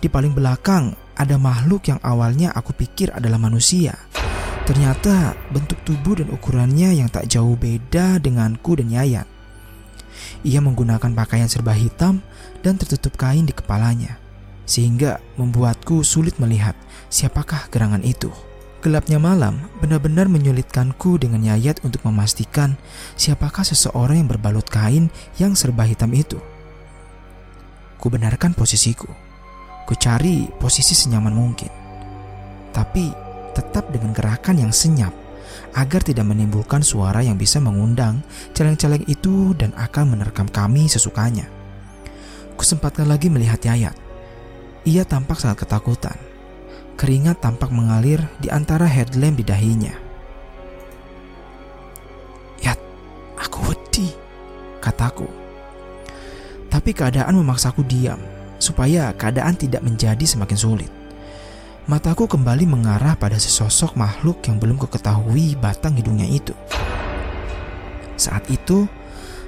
[0.00, 3.94] Di paling belakang ada makhluk yang awalnya aku pikir adalah manusia.
[4.64, 9.28] Ternyata bentuk tubuh dan ukurannya yang tak jauh beda denganku dan Yayat.
[10.42, 12.24] Ia menggunakan pakaian serba hitam
[12.60, 14.16] dan tertutup kain di kepalanya,
[14.64, 16.76] sehingga membuatku sulit melihat
[17.10, 18.30] siapakah gerangan itu.
[18.80, 22.80] Gelapnya malam benar-benar menyulitkanku dengan Yayat untuk memastikan
[23.12, 26.40] siapakah seseorang yang berbalut kain yang serba hitam itu.
[28.00, 29.12] Kubenarkan posisiku.
[29.84, 31.68] Ku cari posisi senyaman mungkin.
[32.72, 33.12] Tapi
[33.52, 35.12] tetap dengan gerakan yang senyap
[35.76, 38.24] agar tidak menimbulkan suara yang bisa mengundang
[38.56, 41.59] celeng-celeng itu dan akan menerkam kami sesukanya.
[42.60, 43.96] Kusempatkan lagi melihat Yayat.
[44.84, 46.12] Ia tampak sangat ketakutan.
[47.00, 49.96] Keringat tampak mengalir di antara headlamp di dahinya.
[52.60, 52.76] Yat,
[53.40, 54.12] aku wedi,
[54.76, 55.24] kataku.
[56.68, 58.20] Tapi keadaan memaksaku diam,
[58.60, 60.92] supaya keadaan tidak menjadi semakin sulit.
[61.88, 66.52] Mataku kembali mengarah pada sesosok makhluk yang belum kuketahui batang hidungnya itu.
[68.20, 68.84] Saat itu,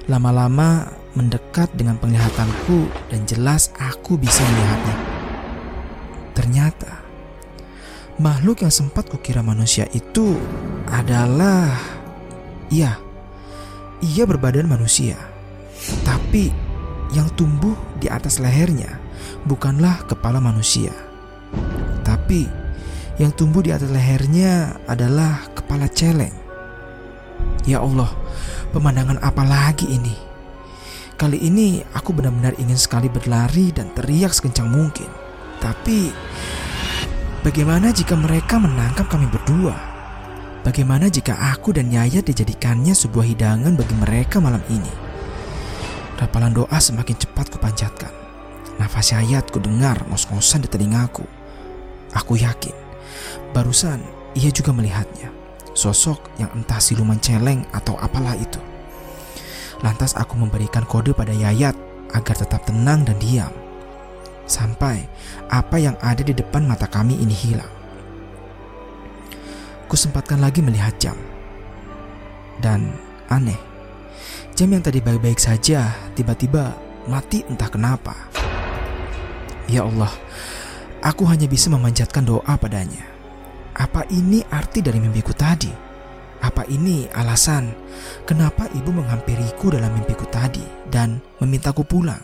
[0.09, 4.97] lama-lama mendekat dengan penglihatanku dan jelas aku bisa melihatnya.
[6.33, 6.93] Ternyata,
[8.17, 10.37] makhluk yang sempat kukira manusia itu
[10.89, 11.77] adalah...
[12.73, 12.97] Iya,
[14.01, 15.21] ia berbadan manusia.
[16.09, 16.49] Tapi
[17.13, 18.97] yang tumbuh di atas lehernya
[19.45, 20.95] bukanlah kepala manusia
[22.01, 22.49] Tapi
[23.21, 26.33] yang tumbuh di atas lehernya adalah kepala celeng.
[27.69, 28.09] Ya Allah,
[28.73, 30.32] pemandangan apa lagi ini?
[31.23, 35.07] Kali ini aku benar-benar ingin sekali berlari dan teriak sekencang mungkin.
[35.63, 36.11] Tapi
[37.47, 39.71] bagaimana jika mereka menangkap kami berdua?
[40.67, 44.91] Bagaimana jika aku dan Yayat dijadikannya sebuah hidangan bagi mereka malam ini?
[46.19, 48.11] Rapalan doa semakin cepat kupanjatkan.
[48.83, 51.23] Nafas Yayat ku dengar ngos-ngosan di telingaku.
[52.19, 52.75] Aku yakin,
[53.55, 54.03] barusan
[54.35, 55.31] ia juga melihatnya.
[55.71, 58.72] Sosok yang entah siluman celeng atau apalah itu.
[59.83, 61.75] Lantas aku memberikan kode pada Yayat
[62.15, 63.51] agar tetap tenang dan diam.
[64.47, 65.07] Sampai
[65.51, 67.71] apa yang ada di depan mata kami ini hilang.
[69.91, 71.19] Kusempatkan lagi melihat jam.
[72.63, 72.95] Dan
[73.27, 73.59] aneh,
[74.55, 76.79] jam yang tadi baik-baik saja tiba-tiba
[77.11, 78.15] mati entah kenapa.
[79.67, 80.11] Ya Allah,
[81.03, 83.03] aku hanya bisa memanjatkan doa padanya.
[83.75, 85.92] Apa ini arti dari mimpiku tadi?
[86.43, 87.71] Apa ini alasan
[88.27, 92.19] kenapa ibu menghampiriku dalam mimpiku tadi dan memintaku pulang?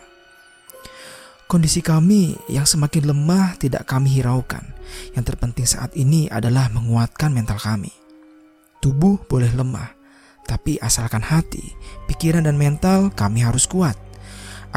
[1.49, 4.61] Kondisi kami yang semakin lemah tidak kami hiraukan.
[5.16, 7.89] Yang terpenting saat ini adalah menguatkan mental kami.
[8.85, 9.97] Tubuh boleh lemah,
[10.45, 11.73] tapi asalkan hati,
[12.05, 13.97] pikiran dan mental kami harus kuat.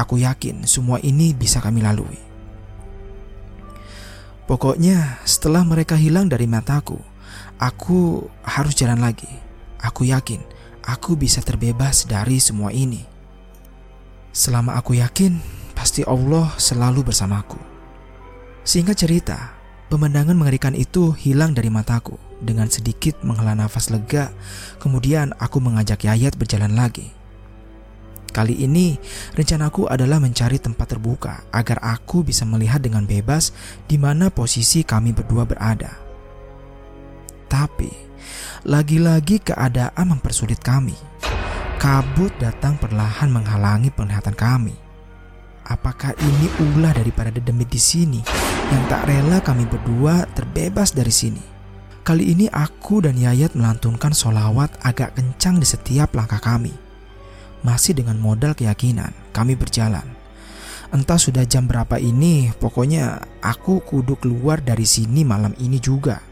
[0.00, 2.16] Aku yakin semua ini bisa kami lalui.
[4.48, 6.96] Pokoknya setelah mereka hilang dari mataku,
[7.62, 9.30] aku harus jalan lagi.
[9.78, 10.42] Aku yakin
[10.82, 13.06] aku bisa terbebas dari semua ini.
[14.34, 15.38] Selama aku yakin
[15.78, 17.58] pasti Allah selalu bersamaku.
[18.66, 19.38] Singkat cerita,
[19.90, 22.18] pemandangan mengerikan itu hilang dari mataku.
[22.42, 24.34] Dengan sedikit menghela nafas lega,
[24.82, 27.14] kemudian aku mengajak Yayat berjalan lagi.
[28.32, 28.96] Kali ini,
[29.36, 33.52] rencanaku adalah mencari tempat terbuka agar aku bisa melihat dengan bebas
[33.86, 36.01] di mana posisi kami berdua berada.
[37.52, 37.92] Tapi,
[38.64, 40.96] lagi-lagi keadaan mempersulit kami.
[41.76, 44.72] Kabut datang perlahan menghalangi penglihatan kami.
[45.68, 48.24] Apakah ini ulah dari para dedemit di sini
[48.72, 51.44] yang tak rela kami berdua terbebas dari sini?
[52.00, 56.72] Kali ini aku dan Yayat melantunkan solawat agak kencang di setiap langkah kami.
[57.60, 60.08] Masih dengan modal keyakinan, kami berjalan.
[60.88, 66.31] Entah sudah jam berapa ini, pokoknya aku kudu keluar dari sini malam ini juga.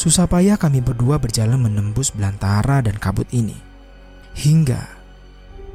[0.00, 3.52] Susah payah kami berdua berjalan menembus belantara dan kabut ini.
[4.32, 4.80] Hingga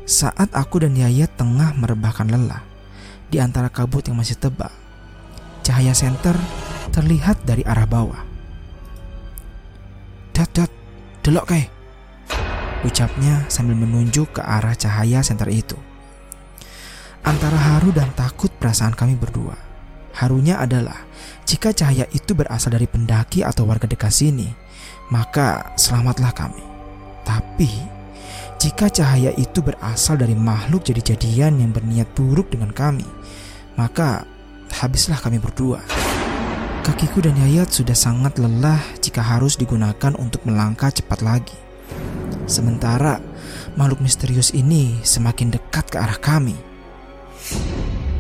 [0.09, 2.65] saat aku dan Yayat tengah merebahkan lelah
[3.29, 4.73] di antara kabut yang masih tebal,
[5.61, 6.33] cahaya senter
[6.89, 8.25] terlihat dari arah bawah.
[10.33, 10.73] Dat, dat,
[11.21, 11.69] delok kayak.
[12.81, 15.77] Ucapnya sambil menunjuk ke arah cahaya senter itu.
[17.21, 19.53] Antara haru dan takut perasaan kami berdua.
[20.17, 21.05] Harunya adalah
[21.45, 24.49] jika cahaya itu berasal dari pendaki atau warga dekat sini,
[25.13, 26.65] maka selamatlah kami.
[27.21, 27.69] Tapi
[28.57, 33.05] jika cahaya itu berasal dari makhluk jadi-jadian yang berniat buruk dengan kami,
[33.77, 34.25] maka
[34.73, 35.85] habislah kami berdua.
[36.81, 41.57] Kakiku dan Yayat sudah sangat lelah jika harus digunakan untuk melangkah cepat lagi.
[42.49, 43.21] Sementara
[43.77, 46.57] makhluk misterius ini semakin dekat ke arah kami.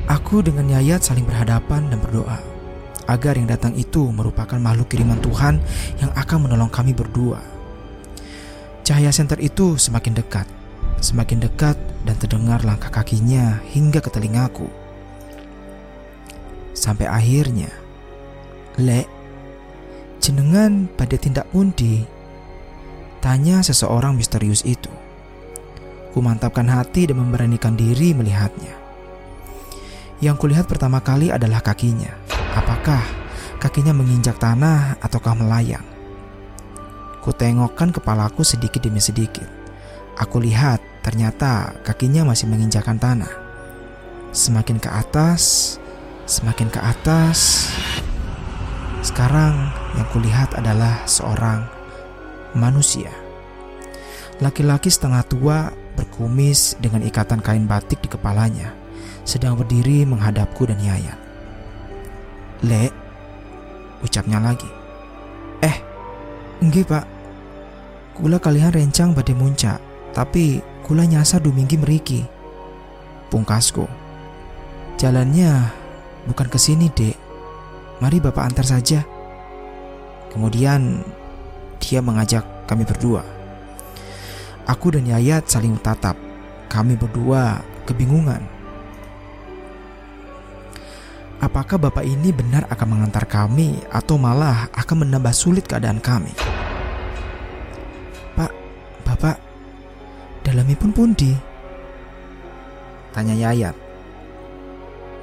[0.05, 2.54] Aku dengan Yayat saling berhadapan dan berdoa
[3.05, 5.61] agar yang datang itu merupakan makhluk kiriman Tuhan
[6.01, 7.55] yang akan menolong kami berdua
[8.85, 10.45] Cahaya senter itu semakin dekat,
[11.01, 11.73] semakin dekat
[12.05, 14.69] dan terdengar langkah kakinya hingga ke telingaku.
[16.77, 17.73] Sampai akhirnya,
[18.77, 19.09] Lek,
[20.21, 22.05] jenengan pada tindak pundi?
[23.25, 24.93] Tanya seseorang misterius itu.
[26.13, 28.84] Ku mantapkan hati dan memberanikan diri melihatnya.
[30.23, 32.11] Yang kulihat pertama kali adalah kakinya.
[32.55, 33.03] Apakah
[33.59, 35.83] kakinya menginjak tanah ataukah melayang?
[37.19, 39.47] Kutengokkan kepalaku sedikit demi sedikit.
[40.15, 43.33] Aku lihat ternyata kakinya masih menginjakan tanah.
[44.31, 45.75] Semakin ke atas,
[46.23, 47.67] semakin ke atas.
[49.03, 51.67] Sekarang yang kulihat adalah seorang
[52.55, 53.11] manusia.
[54.39, 55.57] Laki-laki setengah tua
[55.95, 58.75] berkumis dengan ikatan kain batik di kepalanya,
[59.25, 61.17] sedang berdiri menghadapku dan Yaya.
[62.63, 62.93] Le,
[64.05, 64.69] ucapnya lagi.
[65.65, 65.77] Eh,
[66.61, 67.05] enggak pak,
[68.15, 69.75] Kula kalian rencang badai muncak,
[70.15, 72.23] tapi kula nyasar duminggi meriki.
[73.27, 73.83] Pungkasku.
[74.95, 75.51] Jalannya
[76.23, 77.19] bukan ke sini, Dek.
[77.99, 79.03] Mari Bapak antar saja.
[80.31, 81.03] Kemudian
[81.83, 83.19] dia mengajak kami berdua.
[84.63, 86.15] Aku dan Yayat saling tatap.
[86.71, 88.54] Kami berdua kebingungan.
[91.45, 96.33] Apakah Bapak ini benar akan mengantar kami atau malah akan menambah sulit keadaan kami?
[98.33, 98.51] Pak,
[99.05, 99.37] Bapak,
[100.41, 101.37] dalamipun pundi?
[103.13, 103.77] Tanya Yayat.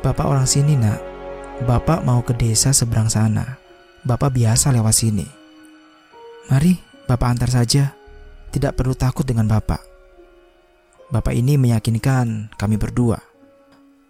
[0.07, 1.03] Bapak orang sini nak,
[1.66, 3.59] Bapak mau ke desa seberang sana.
[4.07, 5.27] Bapak biasa lewat sini.
[6.51, 7.95] Mari, Bapak antar saja.
[8.51, 9.79] Tidak perlu takut dengan Bapak.
[11.12, 13.32] Bapak ini meyakinkan kami berdua.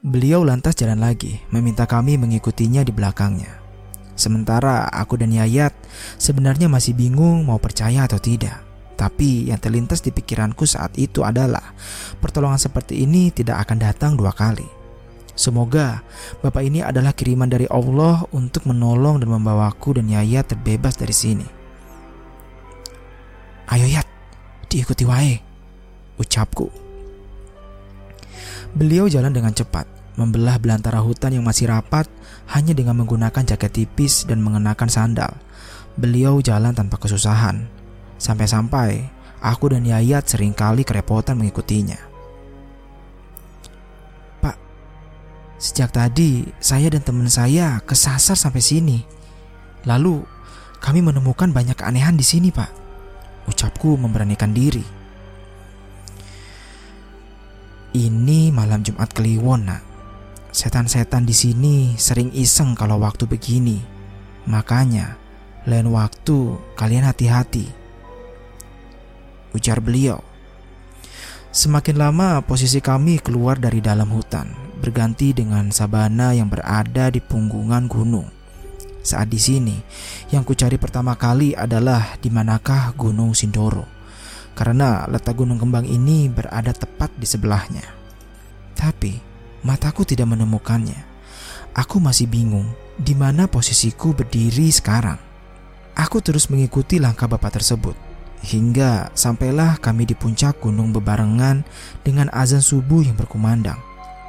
[0.03, 3.63] Beliau lantas jalan lagi, meminta kami mengikutinya di belakangnya.
[4.19, 5.71] Sementara aku dan Yayat
[6.19, 8.67] sebenarnya masih bingung mau percaya atau tidak.
[8.99, 11.71] Tapi yang terlintas di pikiranku saat itu adalah
[12.19, 14.67] pertolongan seperti ini tidak akan datang dua kali.
[15.39, 16.03] Semoga
[16.43, 21.47] Bapak ini adalah kiriman dari Allah untuk menolong dan membawaku dan Yayat terbebas dari sini.
[23.71, 24.11] Ayo Yat,
[24.67, 25.39] diikuti wae,
[26.19, 26.83] ucapku.
[28.73, 29.85] Beliau jalan dengan cepat,
[30.17, 32.05] membelah belantara hutan yang masih rapat
[32.53, 35.33] hanya dengan menggunakan jaket tipis dan mengenakan sandal.
[35.97, 37.69] Beliau jalan tanpa kesusahan.
[38.21, 39.09] Sampai-sampai
[39.41, 41.99] aku dan Yayat sering kali kerepotan mengikutinya.
[44.41, 44.57] Pak,
[45.57, 48.99] sejak tadi saya dan teman saya kesasar sampai sini.
[49.85, 50.23] Lalu
[50.79, 52.71] kami menemukan banyak keanehan di sini, Pak.
[53.51, 54.85] Ucapku memberanikan diri.
[57.93, 59.92] Ini malam Jumat Kliwon, nak.
[60.53, 63.81] Setan-setan di sini sering iseng kalau waktu begini.
[64.45, 65.17] Makanya,
[65.65, 67.73] lain waktu kalian hati-hati.
[69.57, 70.21] Ujar beliau.
[71.57, 77.89] Semakin lama posisi kami keluar dari dalam hutan, berganti dengan sabana yang berada di punggungan
[77.89, 78.29] gunung.
[79.01, 79.77] Saat di sini,
[80.37, 83.89] yang kucari pertama kali adalah di manakah Gunung Sindoro
[84.53, 87.85] karena letak Gunung Kembang ini berada tepat di sebelahnya.
[88.77, 89.32] Tapi
[89.63, 90.99] mataku tidak menemukannya.
[91.73, 92.69] Aku masih bingung
[93.01, 95.17] di mana posisiku berdiri sekarang.
[95.97, 97.97] Aku terus mengikuti langkah bapak tersebut
[98.43, 101.63] hingga sampailah kami di puncak gunung bebarengan
[102.03, 103.79] dengan azan subuh yang berkumandang.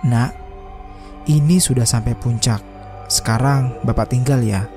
[0.05, 0.31] Nak,
[1.25, 2.61] ini sudah sampai puncak.
[3.09, 4.69] Sekarang bapak tinggal ya,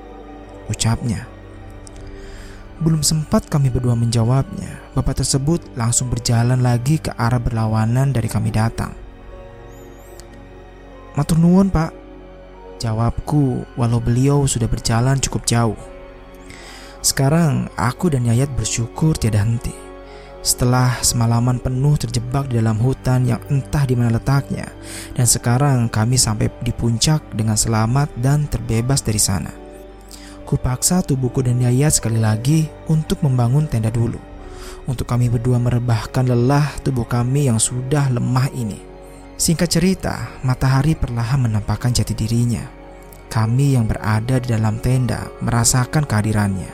[0.72, 1.28] ucapnya.
[2.76, 8.52] Belum sempat kami berdua menjawabnya, bapak tersebut langsung berjalan lagi ke arah berlawanan dari kami
[8.52, 9.05] datang.
[11.16, 11.96] Matur nuwun, Pak.
[12.76, 15.80] Jawabku, walau beliau sudah berjalan cukup jauh.
[17.00, 19.72] Sekarang aku dan Yayat bersyukur tiada henti.
[20.44, 24.68] Setelah semalaman penuh terjebak di dalam hutan yang entah di mana letaknya,
[25.16, 29.50] dan sekarang kami sampai di puncak dengan selamat dan terbebas dari sana.
[30.44, 34.20] Kupaksa tubuhku dan Yayat sekali lagi untuk membangun tenda dulu.
[34.84, 38.95] Untuk kami berdua merebahkan lelah tubuh kami yang sudah lemah ini.
[39.36, 42.64] Singkat cerita, matahari perlahan menampakkan jati dirinya.
[43.28, 46.72] Kami yang berada di dalam tenda merasakan kehadirannya.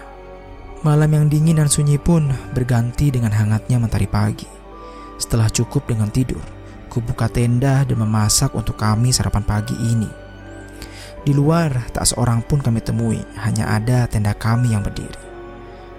[0.86, 4.46] Malam yang dingin dan sunyi pun berganti dengan hangatnya mentari pagi.
[5.18, 6.38] Setelah cukup dengan tidur,
[6.86, 10.10] kubuka tenda dan memasak untuk kami sarapan pagi ini.
[11.26, 15.18] Di luar tak seorang pun kami temui, hanya ada tenda kami yang berdiri.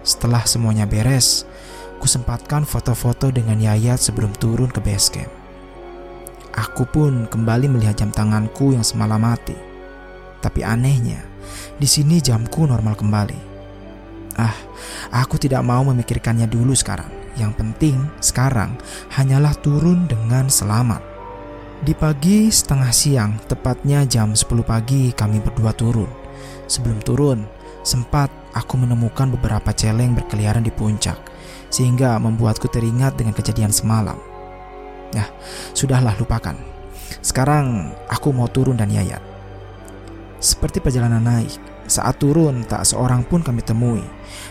[0.08, 1.44] Setelah semuanya beres,
[2.00, 5.43] kusempatkan foto-foto dengan Yayat sebelum turun ke base camp.
[6.54, 9.58] Aku pun kembali melihat jam tanganku yang semalam mati.
[10.38, 11.26] Tapi anehnya,
[11.82, 13.40] di sini jamku normal kembali.
[14.38, 14.54] Ah,
[15.10, 17.10] aku tidak mau memikirkannya dulu sekarang.
[17.34, 18.78] Yang penting sekarang
[19.18, 21.02] hanyalah turun dengan selamat.
[21.82, 26.08] Di pagi setengah siang, tepatnya jam 10 pagi kami berdua turun.
[26.70, 27.44] Sebelum turun,
[27.82, 31.18] sempat aku menemukan beberapa celeng berkeliaran di puncak,
[31.74, 34.33] sehingga membuatku teringat dengan kejadian semalam.
[35.14, 35.28] Nah,
[35.78, 36.58] sudahlah lupakan.
[37.22, 39.22] Sekarang aku mau turun dan yayat.
[40.44, 41.56] Seperti perjalanan naik,
[41.88, 44.04] saat turun tak seorang pun kami temui.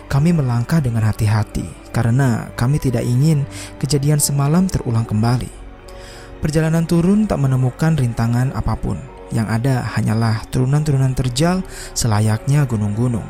[0.08, 3.44] Kami melangkah dengan hati-hati karena kami tidak ingin
[3.76, 5.50] kejadian semalam terulang kembali.
[6.40, 8.98] Perjalanan turun tak menemukan rintangan apa pun.
[9.32, 11.64] Yang ada hanyalah turunan-turunan terjal
[11.96, 13.24] selayaknya gunung-gunung.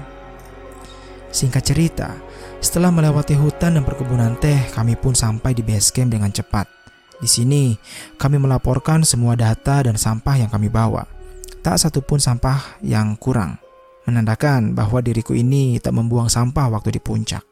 [1.31, 2.11] Singkat cerita,
[2.59, 6.82] setelah melewati hutan dan perkebunan teh, kami pun sampai di base camp dengan cepat.
[7.23, 7.71] Di sini,
[8.19, 11.07] kami melaporkan semua data dan sampah yang kami bawa.
[11.63, 13.63] Tak satu pun sampah yang kurang,
[14.11, 17.47] menandakan bahwa diriku ini tak membuang sampah waktu di puncak.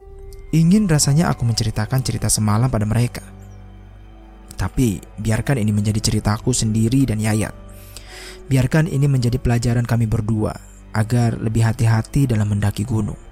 [0.51, 3.23] Ingin rasanya aku menceritakan cerita semalam pada mereka.
[4.59, 7.55] Tapi biarkan ini menjadi ceritaku sendiri dan Yayat.
[8.51, 10.51] Biarkan ini menjadi pelajaran kami berdua
[10.91, 13.30] agar lebih hati-hati dalam mendaki gunung.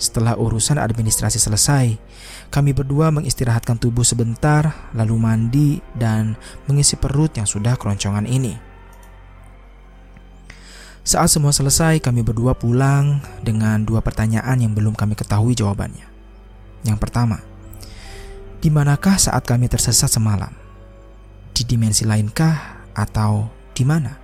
[0.00, 2.00] Setelah urusan administrasi selesai,
[2.48, 8.56] kami berdua mengistirahatkan tubuh sebentar, lalu mandi dan mengisi perut yang sudah keroncongan ini.
[11.04, 16.08] Saat semua selesai, kami berdua pulang dengan dua pertanyaan yang belum kami ketahui jawabannya.
[16.88, 17.44] Yang pertama,
[18.64, 20.52] di manakah saat kami tersesat semalam?
[21.52, 24.16] Di dimensi lainkah atau di mana?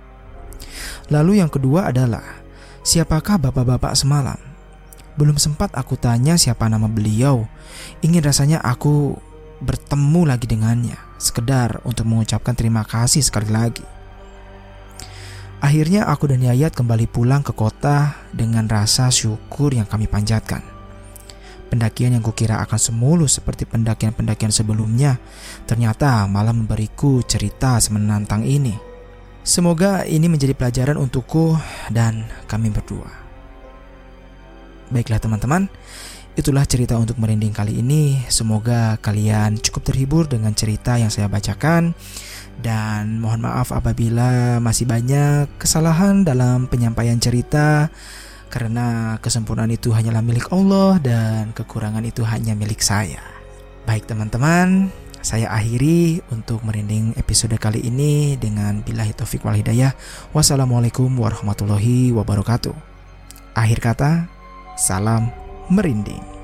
[1.13, 2.41] Lalu yang kedua adalah,
[2.81, 4.56] siapakah bapak-bapak semalam?
[5.17, 7.49] Belum sempat aku tanya siapa nama beliau.
[8.05, 9.17] Ingin rasanya aku
[9.57, 13.81] bertemu lagi dengannya, sekedar untuk mengucapkan terima kasih sekali lagi.
[15.57, 20.61] Akhirnya aku dan Yayat kembali pulang ke kota dengan rasa syukur yang kami panjatkan.
[21.67, 25.17] Pendakian yang kukira akan semulus seperti pendakian-pendakian sebelumnya,
[25.65, 28.77] ternyata malah memberiku cerita semenantang ini.
[29.41, 31.57] Semoga ini menjadi pelajaran untukku
[31.89, 33.26] dan kami berdua.
[34.87, 35.67] Baiklah teman-teman,
[36.39, 38.23] itulah cerita untuk merinding kali ini.
[38.31, 41.91] Semoga kalian cukup terhibur dengan cerita yang saya bacakan.
[42.57, 47.93] Dan mohon maaf apabila masih banyak kesalahan dalam penyampaian cerita
[48.49, 53.21] karena kesempurnaan itu hanyalah milik Allah dan kekurangan itu hanya milik saya.
[53.85, 54.89] Baik teman-teman,
[55.21, 59.93] saya akhiri untuk merinding episode kali ini dengan billahi taufik wal hidayah.
[60.31, 62.73] Wassalamualaikum warahmatullahi wabarakatuh.
[63.53, 64.31] Akhir kata,
[64.77, 65.33] salam
[65.73, 66.36] merinding.